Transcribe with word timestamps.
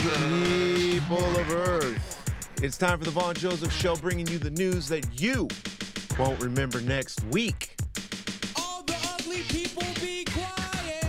People 0.00 1.18
of 1.36 1.50
Earth. 1.50 2.32
It's 2.62 2.78
time 2.78 2.98
for 2.98 3.04
the 3.04 3.10
Vaughn 3.10 3.34
Johseph 3.34 3.70
Show, 3.70 3.96
bringing 3.96 4.26
you 4.28 4.38
the 4.38 4.48
news 4.48 4.88
that 4.88 5.20
you 5.20 5.46
won't 6.18 6.42
remember 6.42 6.80
next 6.80 7.22
week. 7.24 7.76
All 8.56 8.82
the 8.84 8.96
ugly 9.12 9.42
people 9.42 9.82
be 10.00 10.24
quiet. 10.24 11.02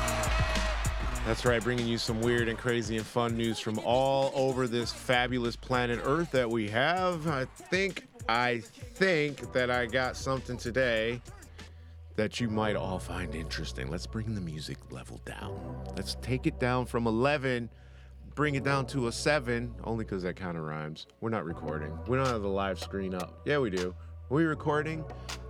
That's 1.26 1.46
right, 1.46 1.64
bringing 1.64 1.88
you 1.88 1.98
some 1.98 2.20
weird 2.20 2.50
and 2.50 2.58
crazy 2.58 2.98
and 2.98 3.06
fun 3.06 3.38
news 3.38 3.60
from 3.60 3.80
all 3.80 4.34
over 4.36 4.68
this 4.68 4.92
fabulous 4.92 5.56
planet 5.56 6.02
Earth 6.04 6.32
that 6.32 6.50
we 6.50 6.68
have. 6.68 7.28
I 7.28 7.46
think, 7.46 8.10
I 8.28 8.60
think 8.60 9.54
that 9.54 9.72
I 9.72 9.86
got 9.86 10.18
something 10.18 10.58
today 10.58 11.22
that 12.18 12.42
you 12.42 12.50
might 12.50 12.76
all 12.76 13.00
find 13.00 13.34
interesting. 13.36 13.90
Let's 13.90 14.06
bring 14.06 14.36
the 14.36 14.42
music 14.42 14.78
level 14.92 15.22
down. 15.24 15.82
Let's 15.96 16.18
take 16.22 16.46
it 16.46 16.60
down 16.60 16.88
from 16.88 17.08
11, 17.08 17.70
bring 18.42 18.56
it 18.56 18.64
down 18.64 18.88
to 18.88 19.06
a 19.06 19.12
7, 19.12 19.72
only 19.84 20.04
because 20.04 20.24
that 20.24 20.36
kind 20.36 20.58
of 20.58 20.64
rhymes. 20.64 21.06
We're 21.20 21.30
not 21.30 21.46
recording. 21.46 21.96
We 22.08 22.18
don't 22.18 22.26
have 22.26 22.42
the 22.42 22.48
live 22.48 22.80
screen 22.80 23.14
up. 23.14 23.40
Yeah, 23.46 23.60
we 23.60 23.70
do. 23.70 23.94
Are 24.32 24.34
we 24.34 24.46
recording? 24.46 25.06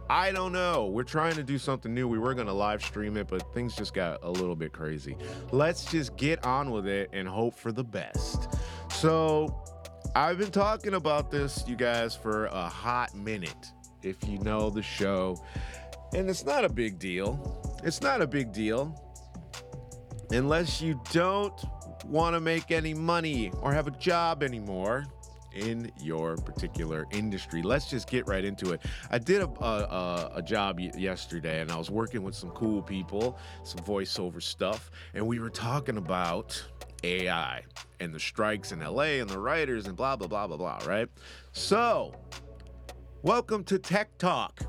I 0.10 0.34
don't 0.34 0.52
know. 0.52 0.88
We're 0.88 1.04
trying 1.04 1.36
to 1.36 1.44
do 1.44 1.58
something 1.58 1.94
new. 1.94 2.10
We 2.10 2.20
were 2.20 2.34
going 2.34 2.48
to 2.48 2.54
live 2.54 2.84
stream 2.84 3.16
it, 3.16 3.30
but 3.30 3.54
things 3.54 3.78
just 3.78 3.94
got 3.94 4.22
a 4.24 4.30
little 4.30 4.58
bit 4.58 4.74
crazy. 4.74 5.16
Let's 5.54 5.86
just 5.90 6.18
get 6.18 6.46
on 6.46 6.70
with 6.70 6.86
it 6.86 7.10
and 7.14 7.30
hope 7.30 7.56
for 7.56 7.72
the 7.72 7.86
best. 7.86 8.50
So, 8.90 9.64
I've 10.14 10.38
been 10.38 10.52
talking 10.52 10.96
about 10.96 11.32
this, 11.32 11.64
you 11.66 11.78
guys, 11.78 12.14
for 12.14 12.48
a 12.48 12.68
hot 12.68 13.16
minute. 13.16 13.72
If 14.04 14.18
you 14.28 14.38
know 14.40 14.70
the 14.70 14.84
show, 14.84 15.42
and 16.14 16.30
it's 16.30 16.44
not 16.44 16.66
a 16.66 16.70
big 16.70 17.00
deal. 17.00 17.80
It's 17.86 18.02
not 18.02 18.22
a 18.22 18.28
big 18.28 18.52
deal 18.52 19.02
unless 20.32 20.82
you 20.82 21.00
don't 21.12 21.60
want 22.06 22.36
to 22.36 22.40
make 22.40 22.72
any 22.72 22.94
money 22.94 23.52
or 23.62 23.74
have 23.74 23.88
a 23.88 23.92
job 23.92 24.44
anymore 24.44 25.06
in 25.54 25.92
your 26.02 26.38
particular 26.38 27.06
industry. 27.12 27.62
Let's 27.62 27.90
just 27.90 28.10
get 28.10 28.28
right 28.28 28.44
into 28.44 28.72
it. 28.72 28.82
I 29.10 29.18
did 29.18 29.42
a, 29.42 29.50
a, 29.50 30.32
a 30.36 30.42
job 30.42 30.80
yesterday 30.80 31.62
and 31.62 31.72
I 31.72 31.78
was 31.78 31.90
working 31.90 32.24
with 32.24 32.36
some 32.36 32.52
cool 32.52 32.82
people, 32.82 33.38
some 33.64 33.84
voiceover 33.84 34.42
stuff, 34.42 34.92
and 35.14 35.26
we 35.26 35.40
were 35.40 35.50
talking 35.50 35.98
about 35.98 36.64
AI 37.04 37.64
and 38.00 38.14
the 38.14 38.20
strikes 38.20 38.72
in 38.72 38.80
LA 38.80 39.20
and 39.20 39.30
the 39.30 39.40
writers 39.40 39.88
and 39.88 39.96
blah, 39.96 40.16
blah, 40.16 40.28
blah, 40.28 40.48
blah, 40.48 40.58
blah, 40.58 40.80
right? 40.86 41.10
So, 41.52 42.14
welcome 43.24 43.64
to 43.64 43.78
Tech 43.78 44.18
Talk. 44.18 44.62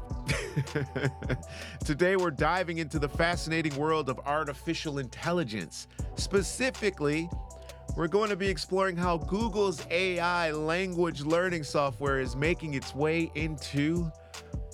Today, 1.84 2.17
we're 2.17 2.31
diving 2.31 2.78
into 2.78 2.98
the 2.98 3.09
fascinating 3.09 3.75
world 3.77 4.11
of 4.11 4.20
artificial 4.27 4.98
intelligence. 4.98 5.86
Specifically, 6.17 7.31
we're 7.97 8.09
going 8.09 8.28
to 8.28 8.36
be 8.36 8.48
exploring 8.48 8.97
how 8.97 9.17
Google's 9.17 9.86
AI 9.91 10.50
language 10.50 11.22
learning 11.22 11.64
software 11.64 12.20
is 12.20 12.36
making 12.36 12.75
its 12.75 12.94
way 12.94 13.31
into 13.34 14.11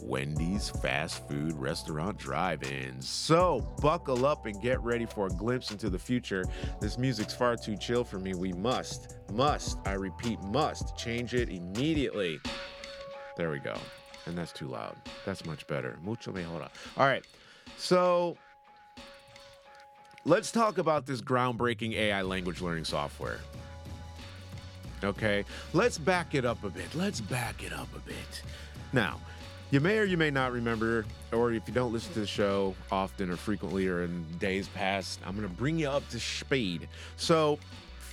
Wendy's 0.02 0.70
fast 0.70 1.26
food 1.28 1.52
restaurant 1.52 2.18
drive 2.18 2.64
ins. 2.64 3.08
So, 3.08 3.60
buckle 3.80 4.26
up 4.26 4.46
and 4.46 4.60
get 4.60 4.80
ready 4.80 5.06
for 5.06 5.26
a 5.26 5.30
glimpse 5.30 5.70
into 5.70 5.88
the 5.88 5.98
future. 5.98 6.44
This 6.80 6.98
music's 6.98 7.34
far 7.34 7.56
too 7.56 7.76
chill 7.76 8.02
for 8.02 8.18
me. 8.18 8.34
We 8.34 8.52
must, 8.52 9.18
must, 9.32 9.78
I 9.86 9.92
repeat, 9.92 10.40
must 10.42 10.96
change 10.96 11.34
it 11.34 11.48
immediately. 11.48 12.40
There 13.38 13.50
we 13.50 13.60
go. 13.60 13.76
And 14.26 14.36
that's 14.36 14.52
too 14.52 14.66
loud. 14.66 14.96
That's 15.24 15.46
much 15.46 15.66
better. 15.68 15.96
Mucho 16.02 16.32
mejora. 16.32 16.68
All 16.96 17.06
right. 17.06 17.24
So 17.78 18.36
let's 20.24 20.50
talk 20.50 20.78
about 20.78 21.06
this 21.06 21.22
groundbreaking 21.22 21.94
AI 21.94 22.20
language 22.22 22.60
learning 22.60 22.84
software. 22.84 23.38
Okay. 25.04 25.44
Let's 25.72 25.98
back 25.98 26.34
it 26.34 26.44
up 26.44 26.64
a 26.64 26.68
bit. 26.68 26.92
Let's 26.96 27.20
back 27.20 27.62
it 27.62 27.72
up 27.72 27.88
a 27.94 28.00
bit. 28.00 28.42
Now, 28.92 29.20
you 29.70 29.78
may 29.78 29.98
or 29.98 30.04
you 30.04 30.16
may 30.16 30.30
not 30.30 30.50
remember, 30.50 31.06
or 31.30 31.52
if 31.52 31.68
you 31.68 31.74
don't 31.74 31.92
listen 31.92 32.12
to 32.14 32.20
the 32.20 32.26
show 32.26 32.74
often 32.90 33.30
or 33.30 33.36
frequently 33.36 33.86
or 33.86 34.02
in 34.02 34.26
days 34.38 34.66
past, 34.68 35.20
I'm 35.24 35.36
going 35.36 35.48
to 35.48 35.54
bring 35.54 35.78
you 35.78 35.88
up 35.88 36.08
to 36.08 36.18
speed. 36.18 36.88
So, 37.16 37.60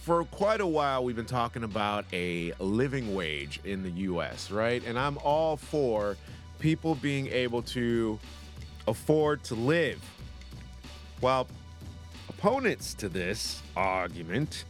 for 0.05 0.23
quite 0.25 0.61
a 0.61 0.67
while, 0.67 1.03
we've 1.03 1.15
been 1.15 1.25
talking 1.25 1.63
about 1.63 2.05
a 2.13 2.53
living 2.59 3.15
wage 3.15 3.59
in 3.63 3.81
the 3.81 3.89
US, 3.89 4.51
right? 4.51 4.85
And 4.85 4.99
I'm 4.99 5.17
all 5.23 5.57
for 5.57 6.15
people 6.59 6.93
being 6.93 7.25
able 7.25 7.63
to 7.63 8.19
afford 8.87 9.43
to 9.45 9.55
live. 9.55 9.99
While 11.21 11.47
opponents 12.29 12.93
to 12.93 13.09
this 13.09 13.63
argument 13.75 14.65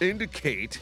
indicate 0.00 0.80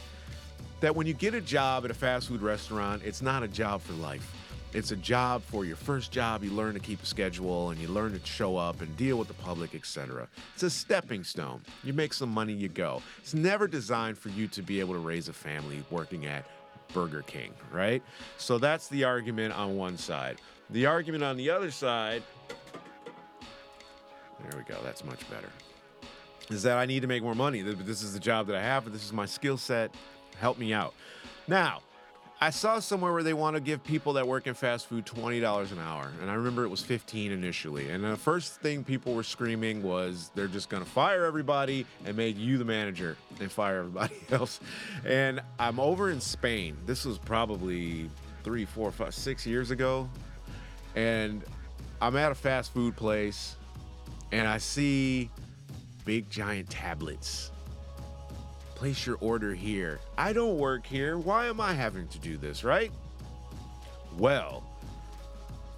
that 0.79 0.95
when 0.95 1.05
you 1.05 1.13
get 1.13 1.35
a 1.35 1.41
job 1.41 1.85
at 1.85 1.91
a 1.91 1.93
fast 1.93 2.29
food 2.29 2.41
restaurant, 2.41 3.03
it's 3.05 3.21
not 3.21 3.43
a 3.43 3.47
job 3.47 3.83
for 3.83 3.93
life. 3.93 4.42
It's 4.73 4.91
a 4.91 4.95
job 4.95 5.43
for 5.43 5.65
your 5.65 5.75
first 5.75 6.11
job. 6.11 6.43
You 6.43 6.51
learn 6.51 6.73
to 6.73 6.79
keep 6.79 7.03
a 7.03 7.05
schedule 7.05 7.69
and 7.69 7.79
you 7.79 7.87
learn 7.87 8.19
to 8.19 8.25
show 8.25 8.57
up 8.57 8.81
and 8.81 8.97
deal 8.97 9.17
with 9.17 9.27
the 9.27 9.35
public, 9.35 9.75
etc. 9.75 10.27
It's 10.55 10.63
a 10.63 10.69
stepping 10.69 11.23
stone. 11.23 11.61
You 11.83 11.93
make 11.93 12.11
some 12.13 12.29
money, 12.29 12.53
you 12.53 12.69
go. 12.69 13.03
It's 13.19 13.35
never 13.35 13.67
designed 13.67 14.17
for 14.17 14.29
you 14.29 14.47
to 14.47 14.63
be 14.63 14.79
able 14.79 14.95
to 14.95 14.99
raise 14.99 15.29
a 15.29 15.33
family 15.33 15.83
working 15.91 16.25
at 16.25 16.45
Burger 16.91 17.21
King, 17.21 17.53
right? 17.71 18.01
So 18.37 18.57
that's 18.57 18.87
the 18.87 19.03
argument 19.03 19.53
on 19.53 19.77
one 19.77 19.95
side. 19.97 20.41
The 20.71 20.87
argument 20.87 21.23
on 21.23 21.37
the 21.37 21.51
other 21.51 21.69
side, 21.69 22.23
there 24.39 24.57
we 24.57 24.63
go, 24.63 24.79
that's 24.83 25.03
much 25.03 25.29
better, 25.29 25.49
is 26.49 26.63
that 26.63 26.77
I 26.77 26.85
need 26.85 27.01
to 27.01 27.07
make 27.07 27.21
more 27.21 27.35
money. 27.35 27.61
This 27.61 28.01
is 28.01 28.13
the 28.13 28.19
job 28.19 28.47
that 28.47 28.55
I 28.55 28.61
have, 28.61 28.91
this 28.91 29.05
is 29.05 29.13
my 29.13 29.27
skill 29.27 29.57
set. 29.57 29.93
Help 30.39 30.57
me 30.57 30.73
out. 30.73 30.95
Now, 31.47 31.81
I 32.43 32.49
saw 32.49 32.79
somewhere 32.79 33.13
where 33.13 33.23
they 33.23 33.33
want 33.33 33.55
to 33.55 33.61
give 33.61 33.85
people 33.85 34.11
that 34.13 34.27
work 34.27 34.47
in 34.47 34.53
fast 34.53 34.87
food 34.87 35.05
$20 35.05 35.71
an 35.71 35.79
hour. 35.79 36.11
And 36.21 36.29
I 36.29 36.33
remember 36.33 36.65
it 36.65 36.67
was 36.67 36.81
15 36.81 37.31
initially. 37.31 37.89
And 37.89 38.03
the 38.03 38.17
first 38.17 38.59
thing 38.59 38.83
people 38.83 39.13
were 39.13 39.23
screaming 39.23 39.81
was 39.81 40.29
they're 40.35 40.49
just 40.49 40.67
going 40.67 40.83
to 40.83 40.89
fire 40.89 41.23
everybody 41.23 41.85
and 42.03 42.17
make 42.17 42.37
you 42.37 42.57
the 42.57 42.65
manager 42.65 43.15
and 43.39 43.49
fire 43.49 43.77
everybody 43.77 44.17
else. 44.33 44.59
And 45.05 45.39
I'm 45.57 45.79
over 45.79 46.11
in 46.11 46.19
Spain. 46.19 46.75
This 46.85 47.05
was 47.05 47.17
probably 47.17 48.09
three, 48.43 48.65
four, 48.65 48.91
five, 48.91 49.15
six 49.15 49.47
years 49.47 49.71
ago. 49.71 50.09
And 50.97 51.45
I'm 52.01 52.17
at 52.17 52.33
a 52.33 52.35
fast 52.35 52.73
food 52.73 52.97
place 52.97 53.55
and 54.33 54.49
I 54.49 54.57
see 54.57 55.29
big 56.03 56.29
giant 56.29 56.69
tablets 56.69 57.52
place 58.83 59.05
your 59.07 59.17
order 59.21 59.53
here. 59.53 59.97
I 60.17 60.33
don't 60.33 60.57
work 60.57 60.85
here. 60.85 61.17
Why 61.17 61.45
am 61.45 61.61
I 61.61 61.71
having 61.71 62.05
to 62.09 62.19
do 62.19 62.35
this, 62.35 62.65
right? 62.65 62.91
Well, 64.17 64.61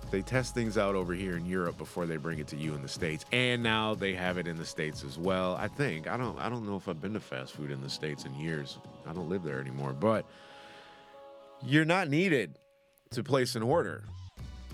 they 0.10 0.24
test 0.24 0.56
things 0.56 0.76
out 0.76 0.96
over 0.96 1.14
here 1.14 1.38
in 1.38 1.46
Europe 1.46 1.78
before 1.78 2.08
they 2.08 2.18
bring 2.18 2.40
it 2.40 2.48
to 2.48 2.56
you 2.56 2.74
in 2.74 2.82
the 2.82 2.88
states, 2.88 3.24
and 3.32 3.62
now 3.62 3.94
they 3.94 4.16
have 4.16 4.40
it 4.40 4.48
in 4.48 4.58
the 4.58 4.66
states 4.66 5.04
as 5.04 5.20
well. 5.20 5.56
I 5.56 5.68
think 5.68 6.08
I 6.08 6.18
don't 6.18 6.40
I 6.40 6.50
don't 6.50 6.66
know 6.66 6.78
if 6.78 6.90
I've 6.90 7.00
been 7.00 7.14
to 7.14 7.20
fast 7.20 7.54
food 7.54 7.70
in 7.70 7.80
the 7.80 7.92
states 7.92 8.26
in 8.26 8.34
years. 8.34 8.80
I 9.06 9.14
don't 9.14 9.30
live 9.30 9.44
there 9.44 9.60
anymore, 9.60 9.94
but 9.94 10.26
you're 11.64 11.86
not 11.86 12.10
needed 12.10 12.58
to 13.12 13.24
place 13.24 13.56
an 13.56 13.62
order, 13.62 14.04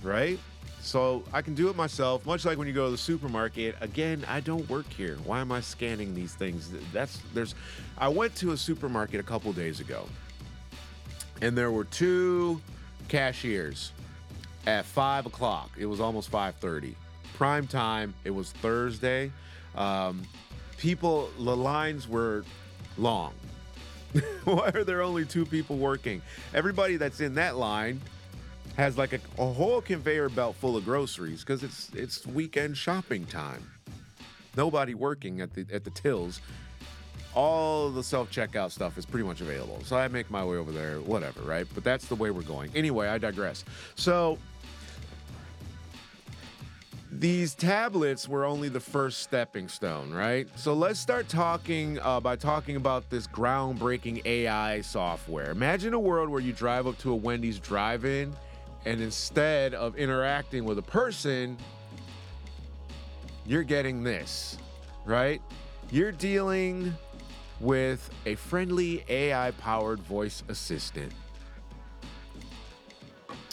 right? 0.04 0.40
So 0.82 1.24
I 1.32 1.42
can 1.44 1.54
do 1.54 1.70
it 1.70 1.76
myself, 1.76 2.26
much 2.26 2.44
like 2.44 2.58
when 2.58 2.68
you 2.68 2.74
go 2.74 2.86
to 2.86 2.92
the 2.92 2.98
supermarket. 2.98 3.76
Again, 3.82 4.26
I 4.28 4.40
don't 4.40 4.68
work 4.68 4.92
here. 4.92 5.18
Why 5.24 5.40
am 5.40 5.52
I 5.52 5.62
scanning 5.62 6.16
these 6.16 6.34
things? 6.34 6.72
That's 6.92 7.22
there's 7.34 7.54
I 7.98 8.08
went 8.08 8.36
to 8.38 8.52
a 8.52 8.58
supermarket 8.58 9.20
a 9.20 9.24
couple 9.24 9.54
days 9.54 9.80
ago, 9.80 10.08
and 11.42 11.56
there 11.56 11.72
were 11.72 11.86
two 11.86 12.60
cashiers 13.10 13.92
at 14.66 14.86
five 14.86 15.28
o'clock. 15.28 15.70
It 15.78 15.86
was 15.86 16.00
almost 16.00 16.30
five 16.30 16.56
thirty. 16.56 16.96
Prime 17.36 17.68
time. 17.68 18.14
It 18.24 18.32
was 18.32 18.52
Thursday. 18.52 19.32
Um, 19.76 20.24
people, 20.78 21.30
the 21.38 21.56
lines 21.56 22.08
were 22.08 22.44
long. 22.98 23.34
Why 24.44 24.72
are 24.74 24.84
there 24.84 25.02
only 25.02 25.26
two 25.26 25.46
people 25.46 25.78
working? 25.78 26.22
Everybody 26.54 26.98
that's 26.98 27.22
in 27.22 27.36
that 27.36 27.56
line 27.56 28.02
has 28.78 28.98
like 28.98 29.14
a, 29.14 29.20
a 29.38 29.46
whole 29.46 29.82
conveyor 29.82 30.30
belt 30.30 30.56
full 30.56 30.78
of 30.78 30.86
groceries 30.86 31.42
because 31.42 31.64
it's 31.64 31.90
it's 31.94 32.26
weekend 32.28 32.78
shopping 32.78 33.26
time. 33.26 33.70
Nobody 34.56 34.94
working 34.94 35.42
at 35.42 35.54
the 35.54 35.66
at 35.72 35.84
the 35.84 35.92
tills. 35.92 36.42
All 37.34 37.90
the 37.90 38.04
self 38.04 38.30
checkout 38.30 38.72
stuff 38.72 38.98
is 38.98 39.06
pretty 39.06 39.26
much 39.26 39.40
available. 39.40 39.80
So 39.86 39.96
I 39.96 40.08
make 40.10 40.30
my 40.30 40.44
way 40.44 40.58
over 40.58 40.72
there, 40.72 41.00
whatever, 41.00 41.42
right? 41.42 41.66
But 41.74 41.84
that's 41.84 42.06
the 42.08 42.16
way 42.16 42.30
we're 42.30 42.42
going. 42.42 42.72
Anyway, 42.76 43.08
I 43.08 43.18
digress. 43.18 43.64
So 43.96 44.38
these 47.10 47.54
tablets 47.56 48.28
were 48.28 48.46
only 48.46 48.68
the 48.68 48.80
first 48.80 49.22
stepping 49.22 49.68
stone, 49.68 50.12
right? 50.12 50.48
So 50.58 50.74
let's 50.74 51.00
start 51.00 51.30
talking 51.30 52.00
uh, 52.00 52.20
by 52.20 52.36
talking 52.36 52.78
about 52.78 53.10
this 53.10 53.28
groundbreaking 53.28 54.26
AI 54.26 54.82
software. 54.82 55.52
Imagine 55.52 55.94
a 55.94 56.00
world 56.00 56.30
where 56.30 56.42
you 56.42 56.54
drive 56.54 56.88
up 56.88 56.98
to 57.00 57.12
a 57.12 57.16
Wendy's 57.16 57.60
drive 57.60 58.06
in 58.06 58.34
and 58.86 59.02
instead 59.02 59.74
of 59.74 59.96
interacting 59.96 60.64
with 60.66 60.78
a 60.78 60.84
person, 60.84 61.58
you're 63.46 63.64
getting 63.64 64.04
this, 64.04 64.58
right? 65.06 65.42
You're 65.92 66.12
dealing 66.12 66.94
with 67.60 68.10
a 68.26 68.36
friendly 68.36 69.04
AI 69.08 69.52
powered 69.52 70.00
voice 70.00 70.44
assistant. 70.48 71.12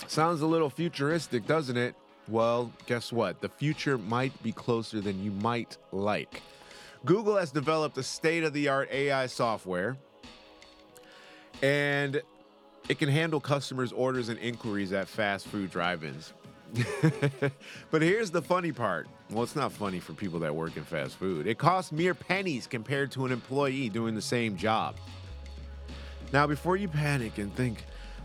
Sounds 0.07 0.41
a 0.41 0.47
little 0.47 0.71
futuristic, 0.71 1.47
doesn't 1.47 1.77
it? 1.77 1.95
Well, 2.29 2.73
guess 2.87 3.13
what? 3.13 3.41
The 3.41 3.49
future 3.49 3.99
might 3.99 4.43
be 4.43 4.53
closer 4.53 5.01
than 5.01 5.23
you 5.23 5.31
might 5.31 5.77
like. 5.93 6.43
Google 7.05 7.37
has 7.37 7.51
developed 7.51 7.97
a 7.99 8.03
state 8.03 8.45
of 8.45 8.53
the 8.53 8.69
art 8.69 8.91
AI 8.91 9.27
software, 9.27 9.97
and 11.63 12.23
it 12.89 12.99
can 12.99 13.09
handle 13.09 13.41
customers' 13.41 13.93
orders 13.93 14.29
and 14.29 14.39
inquiries 14.39 14.93
at 14.93 15.09
fast 15.09 15.47
food 15.49 15.71
drive 15.71 16.05
ins. 16.05 16.33
but 17.91 18.03
here's 18.03 18.31
the 18.31 18.43
funny 18.43 18.73
part. 18.73 19.09
Well, 19.31 19.43
it's 19.43 19.57
not 19.57 19.73
funny 19.73 20.01
for 20.01 20.13
people 20.13 20.39
that 20.41 20.55
work 20.55 20.77
in 20.77 20.85
fast 20.85 21.17
food. 21.17 21.47
It 21.47 21.59
costs 21.59 21.93
mere 21.93 22.15
pennies 22.15 22.67
compared 22.67 23.11
to 23.13 23.27
an 23.27 23.33
employee 23.33 23.89
doing 23.89 24.15
the 24.15 24.23
same 24.23 24.57
job. 24.57 24.97
Now, 26.33 26.47
before 26.47 26.77
you 26.77 26.89
panic 26.89 27.39
and 27.39 27.55
think 27.55 27.85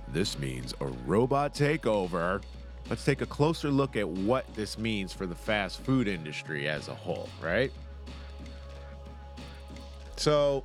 this 0.09 0.37
means 0.37 0.73
a 0.81 0.85
robot 0.85 1.53
takeover, 1.53 2.41
let's 2.89 3.05
take 3.05 3.21
a 3.21 3.25
closer 3.25 3.69
look 3.69 3.95
at 3.95 4.07
what 4.07 4.45
this 4.55 4.77
means 4.77 5.13
for 5.13 5.25
the 5.25 5.35
fast 5.35 5.81
food 5.81 6.07
industry 6.07 6.67
as 6.67 6.89
a 6.89 6.95
whole, 6.95 7.29
right? 7.41 7.71
So, 10.17 10.63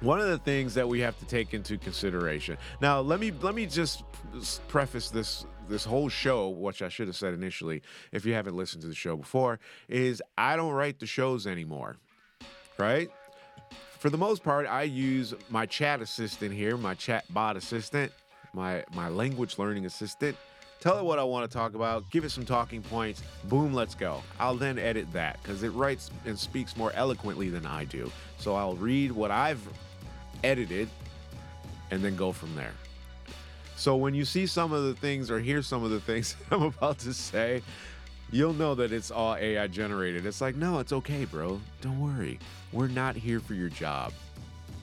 one 0.00 0.20
of 0.20 0.28
the 0.28 0.38
things 0.38 0.74
that 0.74 0.88
we 0.88 1.00
have 1.00 1.18
to 1.18 1.26
take 1.26 1.54
into 1.54 1.78
consideration. 1.78 2.56
Now, 2.80 3.00
let 3.00 3.20
me 3.20 3.32
let 3.42 3.54
me 3.54 3.66
just 3.66 4.04
preface 4.68 5.10
this 5.10 5.46
this 5.68 5.84
whole 5.84 6.08
show, 6.08 6.48
which 6.48 6.82
I 6.82 6.88
should 6.88 7.08
have 7.08 7.16
said 7.16 7.34
initially, 7.34 7.82
if 8.12 8.24
you 8.24 8.34
haven't 8.34 8.56
listened 8.56 8.82
to 8.82 8.88
the 8.88 8.94
show 8.94 9.16
before, 9.16 9.58
is 9.88 10.22
I 10.38 10.56
don't 10.56 10.72
write 10.72 11.00
the 11.00 11.06
shows 11.06 11.46
anymore. 11.46 11.96
Right? 12.78 13.10
For 13.98 14.10
the 14.10 14.18
most 14.18 14.44
part, 14.44 14.66
I 14.66 14.82
use 14.82 15.34
my 15.48 15.66
chat 15.66 16.00
assistant 16.00 16.52
here, 16.52 16.76
my 16.76 16.94
chat 16.94 17.24
bot 17.32 17.56
assistant, 17.56 18.12
my 18.52 18.84
my 18.94 19.08
language 19.08 19.58
learning 19.58 19.86
assistant. 19.86 20.36
Tell 20.78 20.98
it 20.98 21.04
what 21.04 21.18
I 21.18 21.24
want 21.24 21.50
to 21.50 21.56
talk 21.56 21.74
about, 21.74 22.08
give 22.10 22.24
it 22.24 22.30
some 22.30 22.44
talking 22.44 22.82
points, 22.82 23.22
boom, 23.44 23.72
let's 23.72 23.94
go. 23.94 24.22
I'll 24.38 24.56
then 24.56 24.78
edit 24.78 25.10
that 25.14 25.42
because 25.42 25.62
it 25.62 25.70
writes 25.70 26.10
and 26.26 26.38
speaks 26.38 26.76
more 26.76 26.92
eloquently 26.92 27.48
than 27.48 27.64
I 27.64 27.84
do. 27.84 28.12
So 28.38 28.54
I'll 28.54 28.76
read 28.76 29.10
what 29.10 29.30
I've 29.30 29.66
edited 30.44 30.88
and 31.90 32.02
then 32.02 32.16
go 32.16 32.32
from 32.32 32.54
there. 32.56 32.72
So 33.76 33.94
when 33.96 34.14
you 34.14 34.24
see 34.24 34.46
some 34.46 34.72
of 34.72 34.84
the 34.84 34.94
things 34.94 35.30
or 35.30 35.38
hear 35.38 35.62
some 35.62 35.84
of 35.84 35.90
the 35.90 36.00
things 36.00 36.34
I'm 36.50 36.62
about 36.62 36.98
to 37.00 37.12
say, 37.12 37.62
you'll 38.30 38.54
know 38.54 38.74
that 38.74 38.92
it's 38.92 39.10
all 39.10 39.36
AI 39.36 39.66
generated. 39.66 40.26
It's 40.26 40.40
like, 40.40 40.56
no, 40.56 40.78
it's 40.78 40.92
okay, 40.92 41.24
bro. 41.24 41.60
Don't 41.80 42.00
worry. 42.00 42.38
We're 42.72 42.88
not 42.88 43.16
here 43.16 43.40
for 43.40 43.54
your 43.54 43.68
job. 43.68 44.12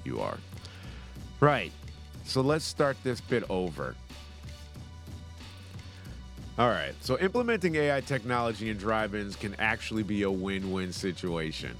You 0.03 0.19
are. 0.19 0.37
Right. 1.39 1.71
So 2.25 2.41
let's 2.41 2.65
start 2.65 2.95
this 3.03 3.19
bit 3.19 3.43
over. 3.49 3.95
All 6.57 6.69
right. 6.69 6.93
So 7.01 7.17
implementing 7.17 7.75
AI 7.75 8.01
technology 8.01 8.69
in 8.69 8.77
drive 8.77 9.15
ins 9.15 9.35
can 9.35 9.55
actually 9.57 10.03
be 10.03 10.21
a 10.23 10.31
win 10.31 10.71
win 10.71 10.93
situation. 10.93 11.75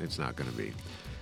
It's 0.00 0.18
not 0.18 0.34
going 0.34 0.50
to 0.50 0.56
be. 0.56 0.72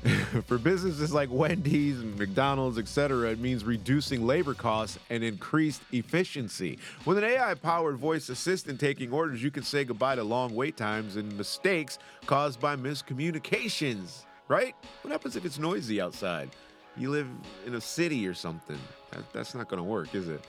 For 0.47 0.59
businesses 0.59 1.12
like 1.12 1.29
Wendy's 1.31 1.99
and 1.99 2.17
McDonald's, 2.17 2.79
etc., 2.79 3.31
it 3.31 3.41
means 3.41 3.65
reducing 3.65 4.27
labor 4.27 4.55
costs 4.55 4.99
and 5.11 5.25
increased 5.25 5.83
efficiency. 5.93 6.79
With 7.05 7.19
an 7.19 7.25
AI 7.25 7.55
powered 7.55 7.97
voice 7.97 8.29
assistant 8.29 8.79
taking 8.79 9.12
orders, 9.12 9.43
you 9.43 9.50
can 9.50 9.65
say 9.65 9.85
goodbye 9.85 10.15
to 10.15 10.23
long 10.23 10.55
wait 10.55 10.77
times 10.77 11.17
and 11.17 11.37
mistakes 11.37 11.99
caused 12.27 12.61
by 12.61 12.77
miscommunications, 12.77 14.25
right? 14.47 14.75
What 15.03 15.11
happens 15.11 15.35
if 15.35 15.45
it's 15.45 15.59
noisy 15.59 16.01
outside? 16.01 16.51
You 16.97 17.11
live 17.11 17.29
in 17.67 17.75
a 17.75 17.81
city 17.81 18.27
or 18.27 18.35
something. 18.35 18.79
That, 19.11 19.33
that's 19.33 19.55
not 19.55 19.69
going 19.69 19.79
to 19.79 19.89
work, 19.89 20.15
is 20.15 20.29
it? 20.29 20.44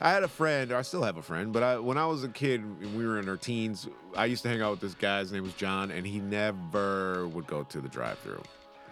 I 0.00 0.10
had 0.10 0.22
a 0.22 0.28
friend, 0.28 0.70
or 0.72 0.76
I 0.76 0.82
still 0.82 1.02
have 1.02 1.16
a 1.16 1.22
friend, 1.22 1.52
but 1.52 1.62
I, 1.62 1.78
when 1.78 1.96
I 1.96 2.06
was 2.06 2.22
a 2.22 2.28
kid 2.28 2.62
we 2.94 3.06
were 3.06 3.18
in 3.18 3.28
our 3.28 3.36
teens, 3.36 3.88
I 4.14 4.26
used 4.26 4.42
to 4.42 4.48
hang 4.48 4.60
out 4.60 4.72
with 4.72 4.80
this 4.80 4.94
guy. 4.94 5.20
His 5.20 5.32
name 5.32 5.42
was 5.42 5.54
John, 5.54 5.90
and 5.90 6.06
he 6.06 6.20
never 6.20 7.26
would 7.28 7.46
go 7.46 7.62
to 7.64 7.80
the 7.80 7.88
drive 7.88 8.18
through. 8.18 8.42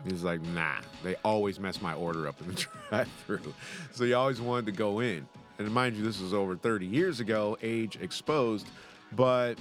He's 0.07 0.23
like, 0.23 0.43
nah, 0.43 0.77
they 1.03 1.17
always 1.25 1.59
mess 1.59 1.81
my 1.81 1.95
order 1.95 2.29
up 2.29 2.41
in 2.41 2.49
the 2.49 2.55
drive 2.91 3.09
through. 3.27 3.55
So 3.93 4.05
he 4.05 4.13
always 4.13 4.41
wanted 4.41 4.67
to 4.67 4.73
go 4.73 5.01
in. 5.01 5.27
And 5.59 5.71
mind 5.71 5.97
you, 5.97 6.05
this 6.05 6.21
was 6.21 6.35
over 6.35 6.57
30 6.57 6.87
years 6.87 7.21
ago, 7.21 7.57
age 7.63 7.97
exposed, 8.01 8.67
but 9.13 9.55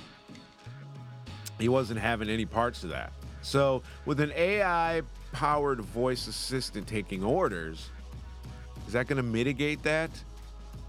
he 1.60 1.70
wasn't 1.70 2.00
having 2.00 2.30
any 2.30 2.46
parts 2.46 2.84
of 2.84 2.90
that. 2.90 3.14
So 3.42 3.84
with 4.06 4.20
an 4.20 4.32
AI 4.36 5.02
powered 5.32 5.82
voice 5.82 6.28
assistant 6.28 6.88
taking 6.88 7.24
orders, 7.24 7.90
is 8.88 8.94
that 8.94 9.08
going 9.08 9.18
to 9.18 9.24
mitigate 9.24 9.84
that? 9.84 10.10